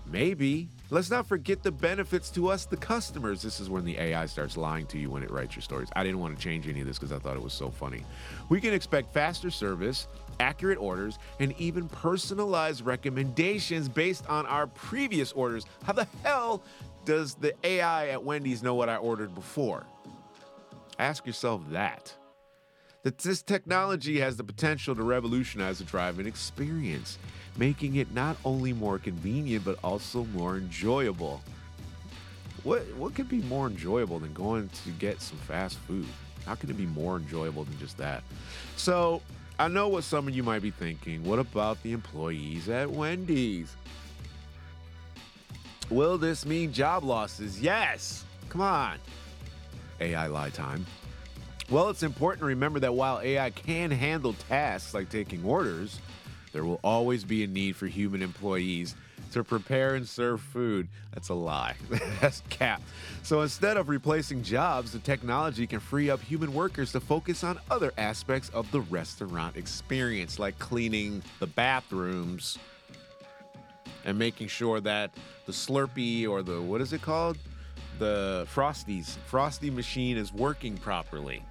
Maybe. 0.06 0.68
Let's 0.90 1.10
not 1.10 1.26
forget 1.26 1.62
the 1.62 1.72
benefits 1.72 2.30
to 2.32 2.48
us, 2.48 2.66
the 2.66 2.76
customers. 2.76 3.40
This 3.40 3.58
is 3.58 3.70
when 3.70 3.86
the 3.86 3.98
AI 3.98 4.26
starts 4.26 4.56
lying 4.56 4.86
to 4.88 4.98
you 4.98 5.10
when 5.10 5.22
it 5.22 5.30
writes 5.30 5.56
your 5.56 5.62
stories. 5.62 5.88
I 5.96 6.04
didn't 6.04 6.18
want 6.18 6.36
to 6.36 6.42
change 6.42 6.68
any 6.68 6.82
of 6.82 6.86
this 6.86 6.98
because 6.98 7.10
I 7.10 7.18
thought 7.18 7.36
it 7.36 7.42
was 7.42 7.54
so 7.54 7.70
funny. 7.70 8.04
We 8.50 8.60
can 8.60 8.74
expect 8.74 9.12
faster 9.14 9.50
service, 9.50 10.08
accurate 10.40 10.78
orders, 10.78 11.18
and 11.40 11.54
even 11.58 11.88
personalized 11.88 12.84
recommendations 12.84 13.88
based 13.88 14.28
on 14.28 14.44
our 14.44 14.66
previous 14.66 15.32
orders. 15.32 15.64
How 15.84 15.94
the 15.94 16.06
hell 16.22 16.62
does 17.06 17.34
the 17.34 17.54
AI 17.64 18.08
at 18.08 18.22
Wendy's 18.22 18.62
know 18.62 18.74
what 18.74 18.90
I 18.90 18.96
ordered 18.96 19.34
before? 19.34 19.86
Ask 20.98 21.26
yourself 21.26 21.62
that 21.70 22.14
that 23.04 23.18
this 23.18 23.42
technology 23.42 24.18
has 24.18 24.36
the 24.36 24.44
potential 24.44 24.94
to 24.94 25.02
revolutionize 25.02 25.78
the 25.78 25.84
driving 25.84 26.26
experience, 26.26 27.18
making 27.56 27.96
it 27.96 28.12
not 28.12 28.36
only 28.44 28.72
more 28.72 28.98
convenient 28.98 29.64
but 29.64 29.78
also 29.84 30.24
more 30.26 30.56
enjoyable. 30.56 31.42
What 32.62 32.82
what 32.96 33.14
could 33.14 33.28
be 33.28 33.42
more 33.42 33.66
enjoyable 33.66 34.18
than 34.18 34.32
going 34.32 34.68
to 34.84 34.90
get 34.92 35.20
some 35.20 35.38
fast 35.38 35.78
food? 35.80 36.06
How 36.46 36.54
can 36.54 36.70
it 36.70 36.76
be 36.76 36.86
more 36.86 37.16
enjoyable 37.16 37.64
than 37.64 37.78
just 37.78 37.96
that? 37.98 38.22
So, 38.76 39.22
I 39.58 39.68
know 39.68 39.88
what 39.88 40.04
some 40.04 40.28
of 40.28 40.34
you 40.34 40.42
might 40.42 40.62
be 40.62 40.70
thinking. 40.70 41.24
What 41.24 41.38
about 41.38 41.82
the 41.82 41.92
employees 41.92 42.68
at 42.68 42.90
Wendy's? 42.90 43.74
Will 45.90 46.18
this 46.18 46.44
mean 46.44 46.72
job 46.72 47.04
losses? 47.04 47.60
Yes. 47.60 48.24
Come 48.48 48.60
on. 48.60 48.98
AI 50.00 50.26
lie 50.26 50.50
time. 50.50 50.84
Well, 51.70 51.88
it's 51.88 52.02
important 52.02 52.40
to 52.40 52.46
remember 52.46 52.80
that 52.80 52.94
while 52.94 53.20
AI 53.20 53.50
can 53.50 53.90
handle 53.90 54.34
tasks 54.48 54.92
like 54.92 55.08
taking 55.08 55.44
orders, 55.44 55.98
there 56.54 56.64
will 56.64 56.78
always 56.84 57.24
be 57.24 57.42
a 57.42 57.48
need 57.48 57.74
for 57.74 57.88
human 57.88 58.22
employees 58.22 58.94
to 59.32 59.42
prepare 59.42 59.96
and 59.96 60.08
serve 60.08 60.40
food. 60.40 60.86
That's 61.12 61.28
a 61.28 61.34
lie. 61.34 61.74
That's 62.20 62.42
cap. 62.48 62.80
So 63.24 63.40
instead 63.40 63.76
of 63.76 63.88
replacing 63.88 64.44
jobs, 64.44 64.92
the 64.92 65.00
technology 65.00 65.66
can 65.66 65.80
free 65.80 66.10
up 66.10 66.22
human 66.22 66.54
workers 66.54 66.92
to 66.92 67.00
focus 67.00 67.42
on 67.42 67.58
other 67.72 67.92
aspects 67.98 68.50
of 68.50 68.70
the 68.70 68.82
restaurant 68.82 69.56
experience, 69.56 70.38
like 70.38 70.56
cleaning 70.60 71.24
the 71.40 71.48
bathrooms 71.48 72.56
and 74.04 74.16
making 74.16 74.46
sure 74.46 74.80
that 74.80 75.10
the 75.46 75.52
Slurpee 75.52 76.28
or 76.28 76.44
the, 76.44 76.62
what 76.62 76.80
is 76.80 76.92
it 76.92 77.02
called? 77.02 77.36
The 77.98 78.46
Frosties, 78.54 79.16
Frosty 79.26 79.70
machine 79.70 80.16
is 80.16 80.32
working 80.32 80.76
properly. 80.76 81.42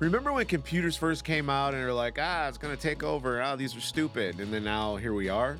Remember 0.00 0.32
when 0.32 0.46
computers 0.46 0.96
first 0.96 1.24
came 1.24 1.50
out 1.50 1.74
and 1.74 1.82
they're 1.82 1.92
like, 1.92 2.18
ah, 2.20 2.46
it's 2.46 2.56
to 2.56 2.76
take 2.76 3.02
over. 3.02 3.42
Ah, 3.42 3.56
these 3.56 3.76
are 3.76 3.80
stupid. 3.80 4.38
And 4.38 4.52
then 4.52 4.62
now 4.62 4.94
here 4.94 5.12
we 5.12 5.28
are. 5.28 5.58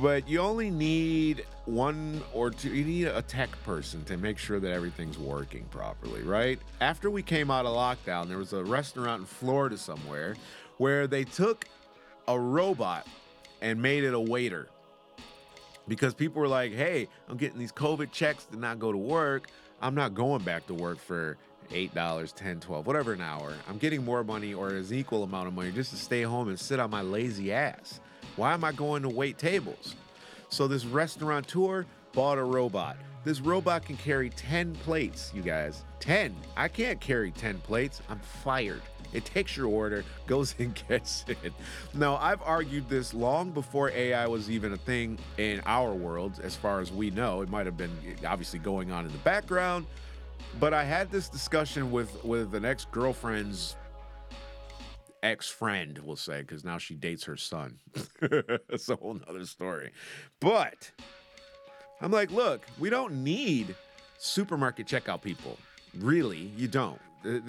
But 0.00 0.26
you 0.28 0.40
only 0.40 0.70
need 0.70 1.44
one 1.66 2.22
or 2.32 2.50
two, 2.50 2.70
you 2.74 2.84
need 2.84 3.06
a 3.08 3.20
tech 3.20 3.50
person 3.64 4.04
to 4.04 4.16
make 4.16 4.38
sure 4.38 4.60
that 4.60 4.72
everything's 4.72 5.18
working 5.18 5.64
properly, 5.64 6.22
right? 6.22 6.58
After 6.80 7.10
we 7.10 7.22
came 7.22 7.50
out 7.50 7.66
of 7.66 7.74
lockdown, 7.74 8.28
there 8.28 8.38
was 8.38 8.52
a 8.52 8.64
restaurant 8.64 9.20
in 9.20 9.26
Florida 9.26 9.76
somewhere 9.76 10.36
where 10.78 11.06
they 11.06 11.24
took 11.24 11.66
a 12.28 12.38
robot 12.38 13.06
and 13.60 13.80
made 13.80 14.04
it 14.04 14.14
a 14.14 14.20
waiter 14.20 14.68
because 15.88 16.14
people 16.14 16.40
were 16.40 16.48
like, 16.48 16.72
hey, 16.72 17.08
I'm 17.28 17.36
getting 17.36 17.58
these 17.58 17.72
COVID 17.72 18.10
checks 18.10 18.44
to 18.46 18.56
not 18.58 18.78
go 18.78 18.92
to 18.92 18.98
work. 18.98 19.48
I'm 19.80 19.94
not 19.94 20.14
going 20.14 20.42
back 20.42 20.66
to 20.68 20.74
work 20.74 20.98
for 20.98 21.36
eight 21.72 21.94
dollars, 21.94 22.32
ten, 22.32 22.60
twelve, 22.60 22.86
whatever 22.86 23.12
an 23.12 23.20
hour. 23.20 23.54
I'm 23.68 23.78
getting 23.78 24.04
more 24.04 24.24
money 24.24 24.54
or 24.54 24.68
an 24.68 24.86
equal 24.92 25.22
amount 25.22 25.48
of 25.48 25.54
money 25.54 25.72
just 25.72 25.90
to 25.90 25.96
stay 25.96 26.22
home 26.22 26.48
and 26.48 26.58
sit 26.58 26.80
on 26.80 26.90
my 26.90 27.02
lazy 27.02 27.52
ass. 27.52 28.00
Why 28.36 28.52
am 28.54 28.64
I 28.64 28.72
going 28.72 29.02
to 29.02 29.08
wait 29.08 29.38
tables? 29.38 29.94
So 30.48 30.68
this 30.68 30.84
restaurateur 30.84 31.86
bought 32.12 32.38
a 32.38 32.44
robot. 32.44 32.96
This 33.24 33.40
robot 33.40 33.84
can 33.84 33.96
carry 33.96 34.30
10 34.30 34.74
plates, 34.76 35.32
you 35.34 35.42
guys. 35.42 35.84
10. 36.00 36.34
I 36.56 36.68
can't 36.68 37.00
carry 37.00 37.32
10 37.32 37.58
plates. 37.58 38.00
I'm 38.08 38.20
fired. 38.20 38.82
It 39.12 39.24
takes 39.24 39.56
your 39.56 39.66
order, 39.66 40.04
goes 40.26 40.54
and 40.58 40.80
gets 40.88 41.24
it. 41.26 41.52
Now, 41.94 42.16
I've 42.16 42.42
argued 42.42 42.88
this 42.88 43.14
long 43.14 43.50
before 43.50 43.90
AI 43.90 44.26
was 44.26 44.50
even 44.50 44.72
a 44.72 44.76
thing 44.76 45.18
in 45.38 45.60
our 45.66 45.92
world, 45.92 46.40
as 46.42 46.54
far 46.54 46.80
as 46.80 46.92
we 46.92 47.10
know. 47.10 47.40
It 47.40 47.48
might 47.48 47.66
have 47.66 47.76
been 47.76 47.90
obviously 48.26 48.58
going 48.58 48.92
on 48.92 49.06
in 49.06 49.12
the 49.12 49.18
background, 49.18 49.86
but 50.58 50.72
I 50.74 50.84
had 50.84 51.10
this 51.10 51.28
discussion 51.28 51.90
with 51.90 52.24
with 52.24 52.54
an 52.54 52.64
ex 52.64 52.86
girlfriend's 52.86 53.76
ex 55.22 55.48
friend, 55.48 55.98
we'll 56.04 56.16
say, 56.16 56.40
because 56.40 56.64
now 56.64 56.78
she 56.78 56.94
dates 56.94 57.24
her 57.24 57.36
son. 57.36 57.78
That's 58.20 58.88
a 58.88 58.96
whole 58.96 59.14
nother 59.14 59.44
story. 59.44 59.92
But 60.40 60.90
I'm 62.00 62.12
like, 62.12 62.30
look, 62.30 62.66
we 62.78 62.90
don't 62.90 63.24
need 63.24 63.74
supermarket 64.18 64.86
checkout 64.86 65.22
people. 65.22 65.58
Really, 65.98 66.50
you 66.56 66.68
don't. 66.68 67.00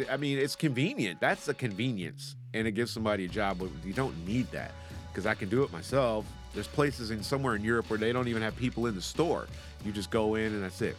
I 0.09 0.17
mean, 0.17 0.39
it's 0.39 0.55
convenient. 0.55 1.19
That's 1.19 1.47
a 1.49 1.53
convenience, 1.53 2.35
and 2.53 2.67
it 2.67 2.71
gives 2.71 2.91
somebody 2.91 3.25
a 3.25 3.27
job. 3.27 3.59
But 3.59 3.69
you 3.83 3.93
don't 3.93 4.25
need 4.25 4.49
that 4.51 4.71
because 5.11 5.25
I 5.25 5.35
can 5.35 5.49
do 5.49 5.63
it 5.63 5.71
myself. 5.71 6.25
There's 6.53 6.67
places 6.67 7.11
in 7.11 7.21
somewhere 7.21 7.55
in 7.55 7.63
Europe 7.63 7.89
where 7.89 7.99
they 7.99 8.11
don't 8.11 8.27
even 8.27 8.41
have 8.41 8.55
people 8.55 8.87
in 8.87 8.95
the 8.95 9.01
store. 9.01 9.47
You 9.85 9.91
just 9.91 10.09
go 10.09 10.35
in 10.35 10.53
and 10.53 10.63
that's 10.63 10.81
it. 10.81 10.95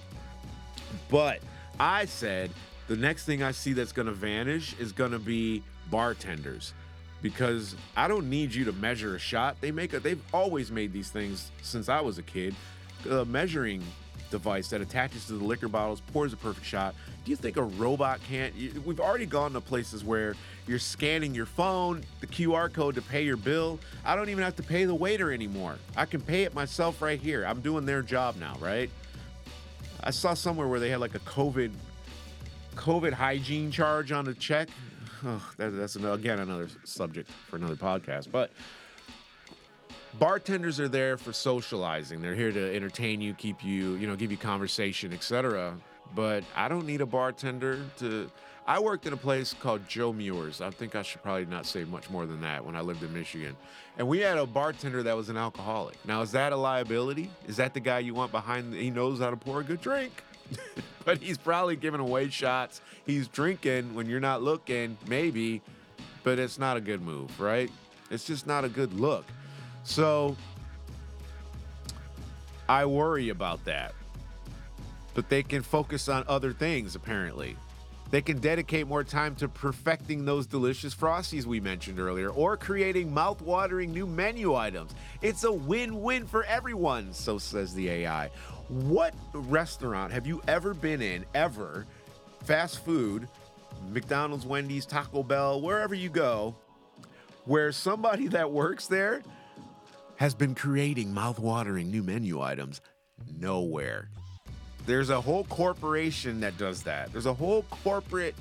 But 1.10 1.40
I 1.80 2.06
said 2.06 2.50
the 2.88 2.96
next 2.96 3.24
thing 3.24 3.42
I 3.42 3.52
see 3.52 3.72
that's 3.72 3.92
to 4.06 4.12
vanish 4.12 4.74
is 4.78 4.92
to 5.12 5.18
be 5.18 5.62
bartenders 5.90 6.72
because 7.22 7.74
I 7.96 8.08
don't 8.08 8.30
need 8.30 8.54
you 8.54 8.64
to 8.66 8.72
measure 8.72 9.14
a 9.14 9.18
shot. 9.18 9.56
They 9.60 9.70
make 9.70 9.92
a, 9.92 10.00
they've 10.00 10.22
always 10.32 10.70
made 10.70 10.92
these 10.92 11.10
things 11.10 11.50
since 11.62 11.88
I 11.88 12.00
was 12.00 12.18
a 12.18 12.22
kid. 12.22 12.54
A 13.10 13.24
measuring 13.24 13.82
device 14.30 14.68
that 14.68 14.80
attaches 14.80 15.26
to 15.26 15.34
the 15.34 15.44
liquor 15.44 15.68
bottles 15.68 16.00
pours 16.12 16.32
a 16.32 16.36
perfect 16.36 16.66
shot. 16.66 16.94
Do 17.24 17.30
you 17.30 17.36
think 17.36 17.56
a 17.56 17.62
robot 17.62 18.20
can't? 18.28 18.54
We've 18.84 19.00
already 19.00 19.26
gone 19.26 19.52
to 19.52 19.60
places 19.60 20.04
where 20.04 20.34
you're 20.66 20.78
scanning 20.78 21.34
your 21.34 21.46
phone, 21.46 22.02
the 22.20 22.26
QR 22.26 22.72
code 22.72 22.94
to 22.96 23.02
pay 23.02 23.22
your 23.22 23.36
bill. 23.36 23.78
I 24.04 24.16
don't 24.16 24.28
even 24.28 24.44
have 24.44 24.56
to 24.56 24.62
pay 24.62 24.84
the 24.84 24.94
waiter 24.94 25.32
anymore. 25.32 25.76
I 25.96 26.04
can 26.04 26.20
pay 26.20 26.42
it 26.42 26.54
myself 26.54 27.00
right 27.00 27.20
here. 27.20 27.44
I'm 27.44 27.60
doing 27.60 27.86
their 27.86 28.02
job 28.02 28.36
now, 28.36 28.56
right? 28.60 28.90
I 30.02 30.10
saw 30.10 30.34
somewhere 30.34 30.68
where 30.68 30.80
they 30.80 30.90
had 30.90 31.00
like 31.00 31.14
a 31.14 31.20
COVID 31.20 31.72
COVID 32.76 33.12
hygiene 33.12 33.70
charge 33.70 34.12
on 34.12 34.28
a 34.28 34.34
check. 34.34 34.68
Oh, 35.24 35.44
that, 35.56 35.70
that's 35.70 35.96
an, 35.96 36.06
again 36.06 36.38
another 36.38 36.68
subject 36.84 37.28
for 37.48 37.56
another 37.56 37.74
podcast. 37.74 38.30
But 38.30 38.52
bartenders 40.18 40.78
are 40.78 40.88
there 40.88 41.16
for 41.16 41.32
socializing. 41.32 42.22
They're 42.22 42.36
here 42.36 42.52
to 42.52 42.74
entertain 42.74 43.20
you, 43.20 43.34
keep 43.34 43.64
you, 43.64 43.94
you 43.94 44.06
know, 44.06 44.14
give 44.14 44.30
you 44.30 44.36
conversation, 44.36 45.12
etc. 45.12 45.76
But 46.14 46.44
I 46.54 46.68
don't 46.68 46.86
need 46.86 47.00
a 47.00 47.06
bartender 47.06 47.80
to. 47.98 48.30
I 48.68 48.78
worked 48.78 49.06
in 49.06 49.14
a 49.14 49.16
place 49.16 49.54
called 49.54 49.88
Joe 49.88 50.12
Muer's. 50.12 50.60
I 50.60 50.68
think 50.68 50.94
I 50.94 51.00
should 51.00 51.22
probably 51.22 51.46
not 51.46 51.64
say 51.64 51.84
much 51.84 52.10
more 52.10 52.26
than 52.26 52.42
that 52.42 52.62
when 52.62 52.76
I 52.76 52.82
lived 52.82 53.02
in 53.02 53.10
Michigan. 53.14 53.56
And 53.96 54.06
we 54.06 54.18
had 54.18 54.36
a 54.36 54.44
bartender 54.44 55.02
that 55.04 55.16
was 55.16 55.30
an 55.30 55.38
alcoholic. 55.38 55.96
Now, 56.04 56.20
is 56.20 56.32
that 56.32 56.52
a 56.52 56.56
liability? 56.56 57.30
Is 57.46 57.56
that 57.56 57.72
the 57.72 57.80
guy 57.80 58.00
you 58.00 58.12
want 58.12 58.30
behind? 58.30 58.74
He 58.74 58.90
knows 58.90 59.20
how 59.20 59.30
to 59.30 59.38
pour 59.38 59.60
a 59.60 59.64
good 59.64 59.80
drink. 59.80 60.22
but 61.06 61.16
he's 61.16 61.38
probably 61.38 61.76
giving 61.76 61.98
away 61.98 62.28
shots. 62.28 62.82
He's 63.06 63.26
drinking 63.26 63.94
when 63.94 64.06
you're 64.06 64.20
not 64.20 64.42
looking, 64.42 64.98
maybe, 65.06 65.62
but 66.22 66.38
it's 66.38 66.58
not 66.58 66.76
a 66.76 66.80
good 66.82 67.00
move, 67.00 67.40
right? 67.40 67.70
It's 68.10 68.26
just 68.26 68.46
not 68.46 68.66
a 68.66 68.68
good 68.68 68.92
look. 68.92 69.24
So 69.84 70.36
I 72.68 72.84
worry 72.84 73.30
about 73.30 73.64
that. 73.64 73.94
But 75.14 75.30
they 75.30 75.42
can 75.42 75.62
focus 75.62 76.06
on 76.10 76.24
other 76.28 76.52
things, 76.52 76.94
apparently. 76.94 77.56
They 78.10 78.22
can 78.22 78.38
dedicate 78.38 78.86
more 78.86 79.04
time 79.04 79.34
to 79.36 79.48
perfecting 79.48 80.24
those 80.24 80.46
delicious 80.46 80.94
frosties 80.94 81.44
we 81.44 81.60
mentioned 81.60 82.00
earlier 82.00 82.30
or 82.30 82.56
creating 82.56 83.12
mouth-watering 83.12 83.92
new 83.92 84.06
menu 84.06 84.54
items. 84.54 84.94
It's 85.20 85.44
a 85.44 85.52
win-win 85.52 86.26
for 86.26 86.44
everyone, 86.44 87.12
so 87.12 87.36
says 87.36 87.74
the 87.74 87.90
AI. 87.90 88.30
What 88.68 89.14
restaurant 89.34 90.12
have 90.12 90.26
you 90.26 90.40
ever 90.48 90.72
been 90.72 91.02
in 91.02 91.26
ever? 91.34 91.86
Fast 92.44 92.82
food, 92.82 93.28
McDonald's, 93.90 94.46
Wendy's, 94.46 94.86
Taco 94.86 95.22
Bell, 95.22 95.60
wherever 95.60 95.94
you 95.94 96.08
go, 96.08 96.56
where 97.44 97.72
somebody 97.72 98.28
that 98.28 98.50
works 98.50 98.86
there 98.86 99.22
has 100.16 100.34
been 100.34 100.54
creating 100.54 101.12
mouth-watering 101.12 101.90
new 101.90 102.02
menu 102.02 102.40
items? 102.40 102.80
Nowhere. 103.38 104.08
There's 104.88 105.10
a 105.10 105.20
whole 105.20 105.44
corporation 105.44 106.40
that 106.40 106.56
does 106.56 106.84
that. 106.84 107.12
There's 107.12 107.26
a 107.26 107.34
whole 107.34 107.62
corporate 107.68 108.34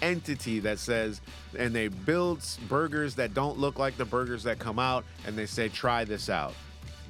entity 0.00 0.60
that 0.60 0.78
says, 0.78 1.20
and 1.58 1.74
they 1.74 1.88
build 1.88 2.46
burgers 2.68 3.16
that 3.16 3.34
don't 3.34 3.58
look 3.58 3.80
like 3.80 3.96
the 3.96 4.04
burgers 4.04 4.44
that 4.44 4.60
come 4.60 4.78
out, 4.78 5.04
and 5.26 5.36
they 5.36 5.44
say, 5.44 5.68
try 5.68 6.04
this 6.04 6.30
out. 6.30 6.54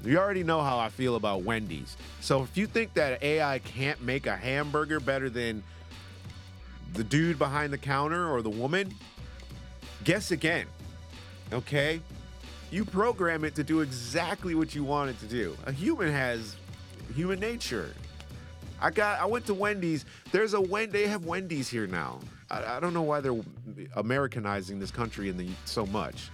You 0.02 0.19
already 0.19 0.43
know 0.43 0.62
how 0.62 0.79
I 0.79 0.88
feel 0.88 1.17
about 1.17 1.43
Wendy's. 1.43 1.99
So 2.23 2.43
if 2.45 2.57
you 2.57 2.67
think 2.67 2.95
that 2.95 3.23
AI 3.23 3.59
can't 3.59 4.00
make 4.00 4.26
a 4.26 4.35
hamburger 4.35 5.00
better 5.00 5.29
than 5.29 5.62
the 6.95 7.05
dude 7.05 7.38
behind 7.38 7.75
the 7.75 7.79
counter 7.79 8.33
or 8.33 8.41
the 8.41 8.49
woman, 8.49 8.95
guess 10.02 10.31
again. 10.31 10.64
Okay? 11.52 12.00
You 12.71 12.87
program 12.87 13.45
it 13.45 13.55
to 13.57 13.64
do 13.64 13.83
exactly 13.83 14.55
what 14.55 14.75
you 14.75 14.83
want 14.83 15.11
it 15.11 15.21
to 15.21 15.26
do. 15.26 15.59
A 15.67 15.73
human 15.73 16.11
has 16.11 16.57
human 17.14 17.38
nature. 17.38 17.93
I 18.82 18.90
got. 18.90 19.20
I 19.20 19.26
went 19.26 19.46
to 19.46 19.54
Wendy's. 19.54 20.04
There's 20.32 20.54
a 20.54 20.60
Wen. 20.60 20.90
They 20.90 21.06
have 21.06 21.24
Wendy's 21.24 21.68
here 21.68 21.86
now. 21.86 22.18
I, 22.50 22.76
I 22.76 22.80
don't 22.80 22.92
know 22.92 23.02
why 23.02 23.20
they're 23.20 23.40
Americanizing 23.94 24.78
this 24.78 24.90
country 24.90 25.28
in 25.28 25.36
the 25.36 25.48
so 25.64 25.86
much. 25.86 26.30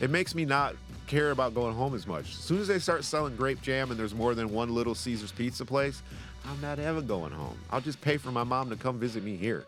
It 0.00 0.10
makes 0.10 0.34
me 0.34 0.44
not 0.44 0.76
care 1.06 1.30
about 1.30 1.54
going 1.54 1.74
home 1.74 1.94
as 1.94 2.06
much. 2.06 2.30
As 2.30 2.38
soon 2.38 2.60
as 2.60 2.68
they 2.68 2.78
start 2.78 3.02
selling 3.02 3.34
grape 3.34 3.62
jam 3.62 3.90
and 3.90 3.98
there's 3.98 4.14
more 4.14 4.34
than 4.34 4.52
one 4.52 4.74
Little 4.74 4.94
Caesars 4.94 5.32
pizza 5.32 5.64
place, 5.64 6.02
I'm 6.44 6.60
not 6.60 6.78
ever 6.78 7.00
going 7.00 7.32
home. 7.32 7.58
I'll 7.70 7.80
just 7.80 8.00
pay 8.00 8.18
for 8.18 8.30
my 8.30 8.44
mom 8.44 8.68
to 8.70 8.76
come 8.76 8.98
visit 8.98 9.24
me 9.24 9.36
here. 9.36 9.64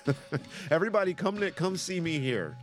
Everybody, 0.70 1.14
come 1.14 1.38
to, 1.40 1.50
come 1.50 1.76
see 1.76 2.00
me 2.00 2.20
here. 2.20 2.56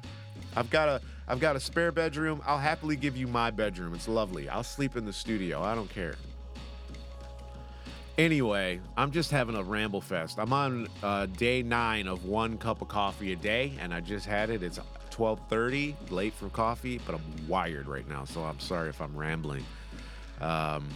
I've 0.55 0.69
got 0.69 0.87
a 0.87 1.01
I've 1.27 1.39
got 1.39 1.55
a 1.55 1.59
spare 1.59 1.91
bedroom. 1.91 2.41
I'll 2.45 2.57
happily 2.57 2.95
give 2.95 3.15
you 3.15 3.27
my 3.27 3.49
bedroom. 3.51 3.93
It's 3.93 4.07
lovely. 4.07 4.49
I'll 4.49 4.63
sleep 4.63 4.95
in 4.95 5.05
the 5.05 5.13
studio. 5.13 5.61
I 5.61 5.73
don't 5.73 5.89
care. 5.89 6.15
Anyway, 8.17 8.79
I'm 8.95 9.11
just 9.11 9.31
having 9.31 9.55
a 9.55 9.63
ramble 9.63 10.01
fest. 10.01 10.37
I'm 10.37 10.53
on 10.53 10.87
uh, 11.01 11.25
day 11.25 11.63
nine 11.63 12.07
of 12.07 12.25
one 12.25 12.59
cup 12.59 12.83
of 12.83 12.87
coffee 12.87 13.33
a 13.33 13.35
day, 13.35 13.73
and 13.79 13.91
I 13.91 14.01
just 14.01 14.27
had 14.27 14.51
it. 14.51 14.61
It's 14.61 14.79
12:30, 15.09 15.95
late 16.11 16.33
for 16.33 16.49
coffee, 16.49 16.99
but 17.07 17.15
I'm 17.15 17.47
wired 17.47 17.87
right 17.87 18.07
now, 18.07 18.23
so 18.23 18.43
I'm 18.43 18.59
sorry 18.59 18.89
if 18.89 19.01
I'm 19.01 19.17
rambling. 19.17 19.65
Um, 20.41 20.87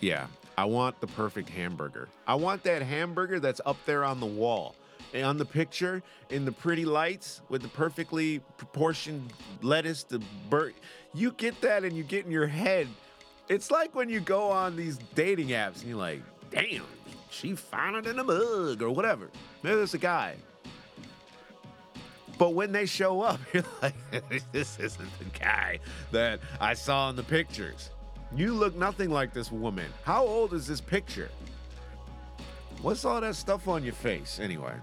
yeah, 0.00 0.26
I 0.58 0.64
want 0.64 1.00
the 1.00 1.06
perfect 1.06 1.48
hamburger. 1.48 2.08
I 2.26 2.34
want 2.34 2.64
that 2.64 2.82
hamburger 2.82 3.38
that's 3.38 3.60
up 3.64 3.76
there 3.86 4.04
on 4.04 4.18
the 4.18 4.26
wall, 4.26 4.74
and 5.14 5.24
on 5.24 5.36
the 5.36 5.44
picture, 5.44 6.02
in 6.30 6.44
the 6.44 6.52
pretty 6.52 6.84
lights 6.84 7.42
with 7.48 7.62
the 7.62 7.68
perfectly 7.68 8.40
proportioned 8.56 9.32
lettuce. 9.62 10.02
The 10.02 10.20
bur- 10.48 10.72
you 11.14 11.30
get 11.30 11.60
that, 11.60 11.84
and 11.84 11.96
you 11.96 12.02
get 12.02 12.24
in 12.24 12.32
your 12.32 12.48
head. 12.48 12.88
It's 13.50 13.68
like 13.72 13.96
when 13.96 14.08
you 14.08 14.20
go 14.20 14.48
on 14.48 14.76
these 14.76 14.96
dating 15.16 15.48
apps 15.48 15.80
and 15.80 15.88
you're 15.88 15.98
like, 15.98 16.22
damn, 16.52 16.84
she 17.30 17.56
found 17.56 17.96
it 17.96 18.06
in 18.06 18.16
a 18.20 18.22
mug 18.22 18.80
or 18.80 18.90
whatever. 18.90 19.28
Maybe 19.64 19.74
there's 19.74 19.92
a 19.92 19.98
guy. 19.98 20.36
But 22.38 22.54
when 22.54 22.70
they 22.70 22.86
show 22.86 23.22
up, 23.22 23.40
you're 23.52 23.64
like, 23.82 23.94
this 24.52 24.78
isn't 24.78 25.18
the 25.18 25.24
guy 25.36 25.80
that 26.12 26.38
I 26.60 26.74
saw 26.74 27.10
in 27.10 27.16
the 27.16 27.24
pictures. 27.24 27.90
You 28.36 28.54
look 28.54 28.76
nothing 28.76 29.10
like 29.10 29.34
this 29.34 29.50
woman. 29.50 29.90
How 30.04 30.24
old 30.24 30.54
is 30.54 30.68
this 30.68 30.80
picture? 30.80 31.28
What's 32.82 33.04
all 33.04 33.20
that 33.20 33.34
stuff 33.34 33.66
on 33.66 33.82
your 33.82 33.94
face 33.94 34.38
anyway? 34.40 34.74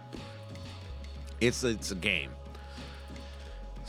It's 1.39 1.63
it's 1.63 1.91
a 1.91 1.95
game. 1.95 2.31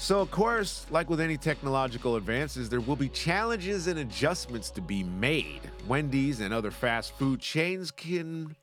So, 0.00 0.20
of 0.20 0.30
course, 0.30 0.86
like 0.90 1.10
with 1.10 1.20
any 1.20 1.36
technological 1.36 2.14
advances, 2.14 2.68
there 2.68 2.80
will 2.80 2.96
be 2.96 3.08
challenges 3.08 3.88
and 3.88 3.98
adjustments 3.98 4.70
to 4.70 4.80
be 4.80 5.02
made. 5.02 5.60
Wendy's 5.88 6.40
and 6.40 6.54
other 6.54 6.70
fast 6.70 7.12
food 7.18 7.40
chains 7.40 7.90
can. 7.90 8.54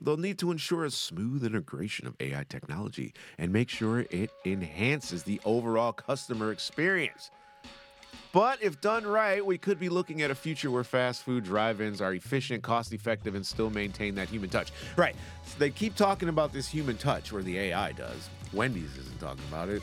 They'll 0.00 0.16
need 0.16 0.38
to 0.38 0.50
ensure 0.50 0.86
a 0.86 0.90
smooth 0.90 1.44
integration 1.44 2.06
of 2.06 2.16
AI 2.20 2.46
technology 2.48 3.12
and 3.36 3.52
make 3.52 3.68
sure 3.68 4.06
it 4.10 4.30
enhances 4.46 5.22
the 5.24 5.38
overall 5.44 5.92
customer 5.92 6.52
experience. 6.52 7.30
But 8.32 8.62
if 8.62 8.80
done 8.80 9.06
right, 9.06 9.44
we 9.44 9.58
could 9.58 9.78
be 9.78 9.90
looking 9.90 10.22
at 10.22 10.30
a 10.30 10.34
future 10.34 10.70
where 10.70 10.84
fast 10.84 11.22
food 11.22 11.44
drive 11.44 11.82
ins 11.82 12.00
are 12.00 12.14
efficient, 12.14 12.62
cost 12.62 12.94
effective, 12.94 13.34
and 13.34 13.44
still 13.44 13.68
maintain 13.68 14.14
that 14.14 14.28
human 14.30 14.48
touch. 14.48 14.72
Right. 14.96 15.16
So 15.44 15.58
they 15.58 15.68
keep 15.68 15.96
talking 15.96 16.30
about 16.30 16.50
this 16.50 16.66
human 16.66 16.96
touch, 16.96 17.30
where 17.30 17.42
the 17.42 17.58
AI 17.58 17.92
does. 17.92 18.30
Wendy's 18.52 18.96
isn't 18.96 19.20
talking 19.20 19.44
about 19.48 19.68
it. 19.68 19.82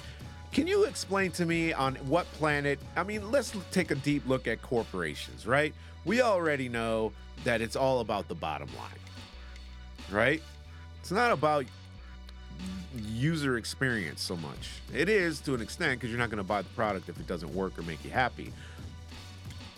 Can 0.52 0.68
you 0.68 0.86
explain 0.86 1.32
to 1.32 1.46
me 1.46 1.74
on 1.74 1.96
what 1.96 2.26
planet? 2.34 2.80
I 2.96 3.04
mean, 3.04 3.32
let's 3.32 3.54
take 3.72 3.92
a 3.92 3.96
deep 3.96 4.28
look 4.28 4.48
at 4.48 4.62
corporations, 4.62 5.46
right? 5.46 5.74
We 6.06 6.22
already 6.22 6.70
know 6.70 7.12
that 7.44 7.62
it's 7.62 7.76
all 7.76 8.00
about 8.00 8.28
the 8.28 8.36
bottom 8.36 8.70
line, 8.78 10.12
right? 10.12 10.42
It's 11.02 11.12
not 11.12 11.32
about 11.32 11.66
user 12.96 13.58
experience 13.58 14.22
so 14.22 14.36
much. 14.38 14.70
It 14.94 15.10
is 15.10 15.40
to 15.42 15.54
an 15.54 15.62
extent 15.62 16.00
because 16.00 16.10
you're 16.10 16.20
not 16.20 16.30
going 16.30 16.38
to 16.38 16.44
buy 16.44 16.62
the 16.62 16.70
product 16.70 17.10
if 17.10 17.20
it 17.20 17.28
doesn't 17.28 17.54
work 17.54 17.78
or 17.78 17.84
make 17.84 18.04
you 18.04 18.12
happy. 18.12 18.52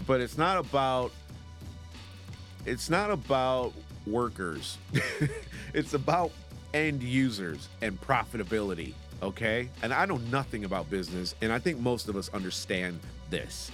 But 0.08 0.22
it's 0.22 0.38
not 0.38 0.58
about 0.58 1.12
it's 2.66 2.90
not 2.90 3.12
about 3.12 3.74
workers. 4.06 4.78
it's 5.74 5.94
about 5.94 6.32
end 6.74 7.02
users 7.04 7.70
and 7.82 8.00
profitability. 8.00 8.94
Okay? 9.22 9.70
And 9.82 9.94
I 9.94 10.06
know 10.06 10.18
nothing 10.32 10.66
about 10.66 10.90
business, 10.90 11.36
and 11.42 11.52
I 11.52 11.60
think 11.60 11.80
most 11.80 12.08
of 12.08 12.16
us 12.16 12.30
understand 12.34 13.00
this. 13.30 13.72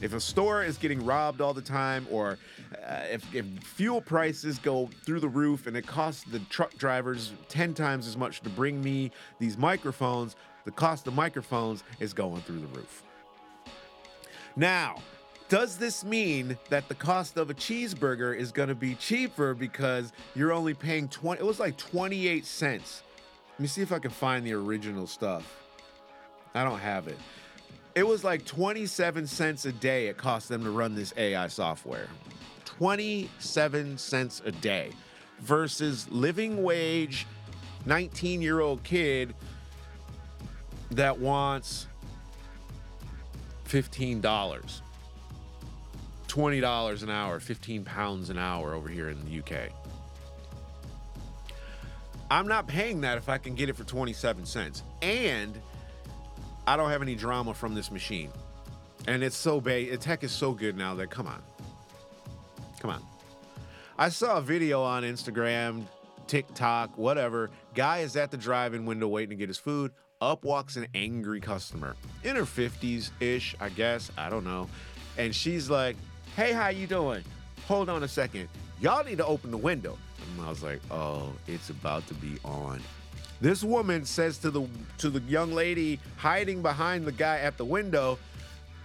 If 0.00 0.14
a 0.14 0.20
store 0.20 0.64
is 0.64 0.78
getting 0.78 1.04
robbed 1.04 1.40
all 1.40 1.54
the 1.54 1.62
time, 1.62 2.06
or 2.10 2.38
uh, 2.86 3.02
if, 3.10 3.34
if 3.34 3.46
fuel 3.62 4.00
prices 4.00 4.58
go 4.58 4.90
through 5.04 5.20
the 5.20 5.28
roof 5.28 5.68
and 5.68 5.76
it 5.76 5.86
costs 5.86 6.24
the 6.24 6.40
truck 6.50 6.76
drivers 6.76 7.32
10 7.48 7.72
times 7.74 8.08
as 8.08 8.16
much 8.16 8.40
to 8.40 8.48
bring 8.48 8.82
me 8.82 9.12
these 9.38 9.56
microphones, 9.56 10.34
the 10.64 10.72
cost 10.72 11.06
of 11.06 11.14
microphones 11.14 11.84
is 12.00 12.12
going 12.12 12.40
through 12.42 12.60
the 12.60 12.66
roof. 12.68 13.04
Now, 14.56 14.96
does 15.48 15.76
this 15.76 16.02
mean 16.02 16.58
that 16.68 16.88
the 16.88 16.94
cost 16.94 17.36
of 17.36 17.50
a 17.50 17.54
cheeseburger 17.54 18.36
is 18.36 18.52
going 18.52 18.70
to 18.70 18.74
be 18.74 18.94
cheaper 18.94 19.54
because 19.54 20.12
you're 20.34 20.52
only 20.52 20.74
paying 20.74 21.08
20 21.08 21.40
it 21.40 21.44
was 21.44 21.60
like 21.60 21.76
28 21.76 22.44
cents. 22.44 23.02
Me 23.62 23.68
see 23.68 23.80
if 23.80 23.92
I 23.92 24.00
can 24.00 24.10
find 24.10 24.44
the 24.44 24.54
original 24.54 25.06
stuff. 25.06 25.62
I 26.52 26.64
don't 26.64 26.80
have 26.80 27.06
it. 27.06 27.16
It 27.94 28.04
was 28.04 28.24
like 28.24 28.44
27 28.44 29.24
cents 29.28 29.66
a 29.66 29.70
day 29.70 30.08
it 30.08 30.16
cost 30.16 30.48
them 30.48 30.64
to 30.64 30.72
run 30.72 30.96
this 30.96 31.14
AI 31.16 31.46
software. 31.46 32.08
27 32.64 33.98
cents 33.98 34.42
a 34.44 34.50
day 34.50 34.90
versus 35.38 36.08
living 36.10 36.64
wage 36.64 37.24
19 37.86 38.42
year 38.42 38.58
old 38.58 38.82
kid 38.82 39.32
that 40.90 41.16
wants 41.16 41.86
$15. 43.68 44.20
$20 46.26 47.02
an 47.04 47.10
hour, 47.10 47.38
15 47.38 47.84
pounds 47.84 48.28
an 48.28 48.38
hour 48.38 48.74
over 48.74 48.88
here 48.88 49.08
in 49.08 49.24
the 49.24 49.38
UK. 49.38 49.70
I'm 52.32 52.48
not 52.48 52.66
paying 52.66 53.02
that 53.02 53.18
if 53.18 53.28
I 53.28 53.36
can 53.36 53.54
get 53.54 53.68
it 53.68 53.76
for 53.76 53.84
27 53.84 54.46
cents. 54.46 54.82
And 55.02 55.60
I 56.66 56.78
don't 56.78 56.88
have 56.88 57.02
any 57.02 57.14
drama 57.14 57.52
from 57.52 57.74
this 57.74 57.90
machine. 57.90 58.30
And 59.06 59.22
it's 59.22 59.36
so 59.36 59.60
big, 59.60 60.00
tech 60.00 60.24
is 60.24 60.32
so 60.32 60.52
good 60.52 60.74
now 60.74 60.94
that 60.94 61.10
come 61.10 61.26
on. 61.26 61.42
Come 62.80 62.90
on. 62.90 63.02
I 63.98 64.08
saw 64.08 64.38
a 64.38 64.40
video 64.40 64.82
on 64.82 65.02
Instagram, 65.02 65.84
TikTok, 66.26 66.96
whatever. 66.96 67.50
Guy 67.74 67.98
is 67.98 68.16
at 68.16 68.30
the 68.30 68.38
drive-in 68.38 68.86
window 68.86 69.08
waiting 69.08 69.28
to 69.28 69.36
get 69.36 69.48
his 69.50 69.58
food. 69.58 69.92
Up 70.22 70.42
walks 70.42 70.76
an 70.76 70.86
angry 70.94 71.38
customer 71.38 71.96
in 72.24 72.36
her 72.36 72.44
50s 72.44 73.10
ish, 73.20 73.54
I 73.60 73.68
guess. 73.68 74.10
I 74.16 74.30
don't 74.30 74.44
know. 74.44 74.70
And 75.18 75.34
she's 75.34 75.68
like, 75.68 75.96
"Hey, 76.34 76.52
how 76.52 76.68
you 76.68 76.86
doing? 76.86 77.24
Hold 77.66 77.90
on 77.90 78.04
a 78.04 78.08
second. 78.08 78.48
Y'all 78.80 79.04
need 79.04 79.18
to 79.18 79.26
open 79.26 79.50
the 79.50 79.58
window." 79.58 79.98
And 80.36 80.46
I 80.46 80.48
was 80.48 80.62
like, 80.62 80.80
"Oh, 80.90 81.32
it's 81.46 81.70
about 81.70 82.06
to 82.08 82.14
be 82.14 82.38
on." 82.44 82.80
This 83.40 83.64
woman 83.64 84.04
says 84.04 84.38
to 84.38 84.50
the 84.50 84.66
to 84.98 85.10
the 85.10 85.20
young 85.20 85.52
lady 85.52 86.00
hiding 86.16 86.62
behind 86.62 87.04
the 87.04 87.12
guy 87.12 87.38
at 87.38 87.56
the 87.56 87.64
window, 87.64 88.18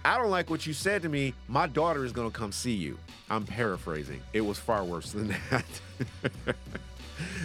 "I 0.04 0.18
don't 0.18 0.30
like 0.30 0.50
what 0.50 0.66
you 0.66 0.72
said 0.72 1.02
to 1.02 1.08
me. 1.08 1.34
My 1.48 1.66
daughter 1.66 2.04
is 2.04 2.12
going 2.12 2.30
to 2.30 2.36
come 2.36 2.52
see 2.52 2.74
you." 2.74 2.98
I'm 3.30 3.44
paraphrasing. 3.44 4.20
It 4.32 4.40
was 4.40 4.58
far 4.58 4.84
worse 4.84 5.12
than 5.12 5.28
that. 5.50 5.64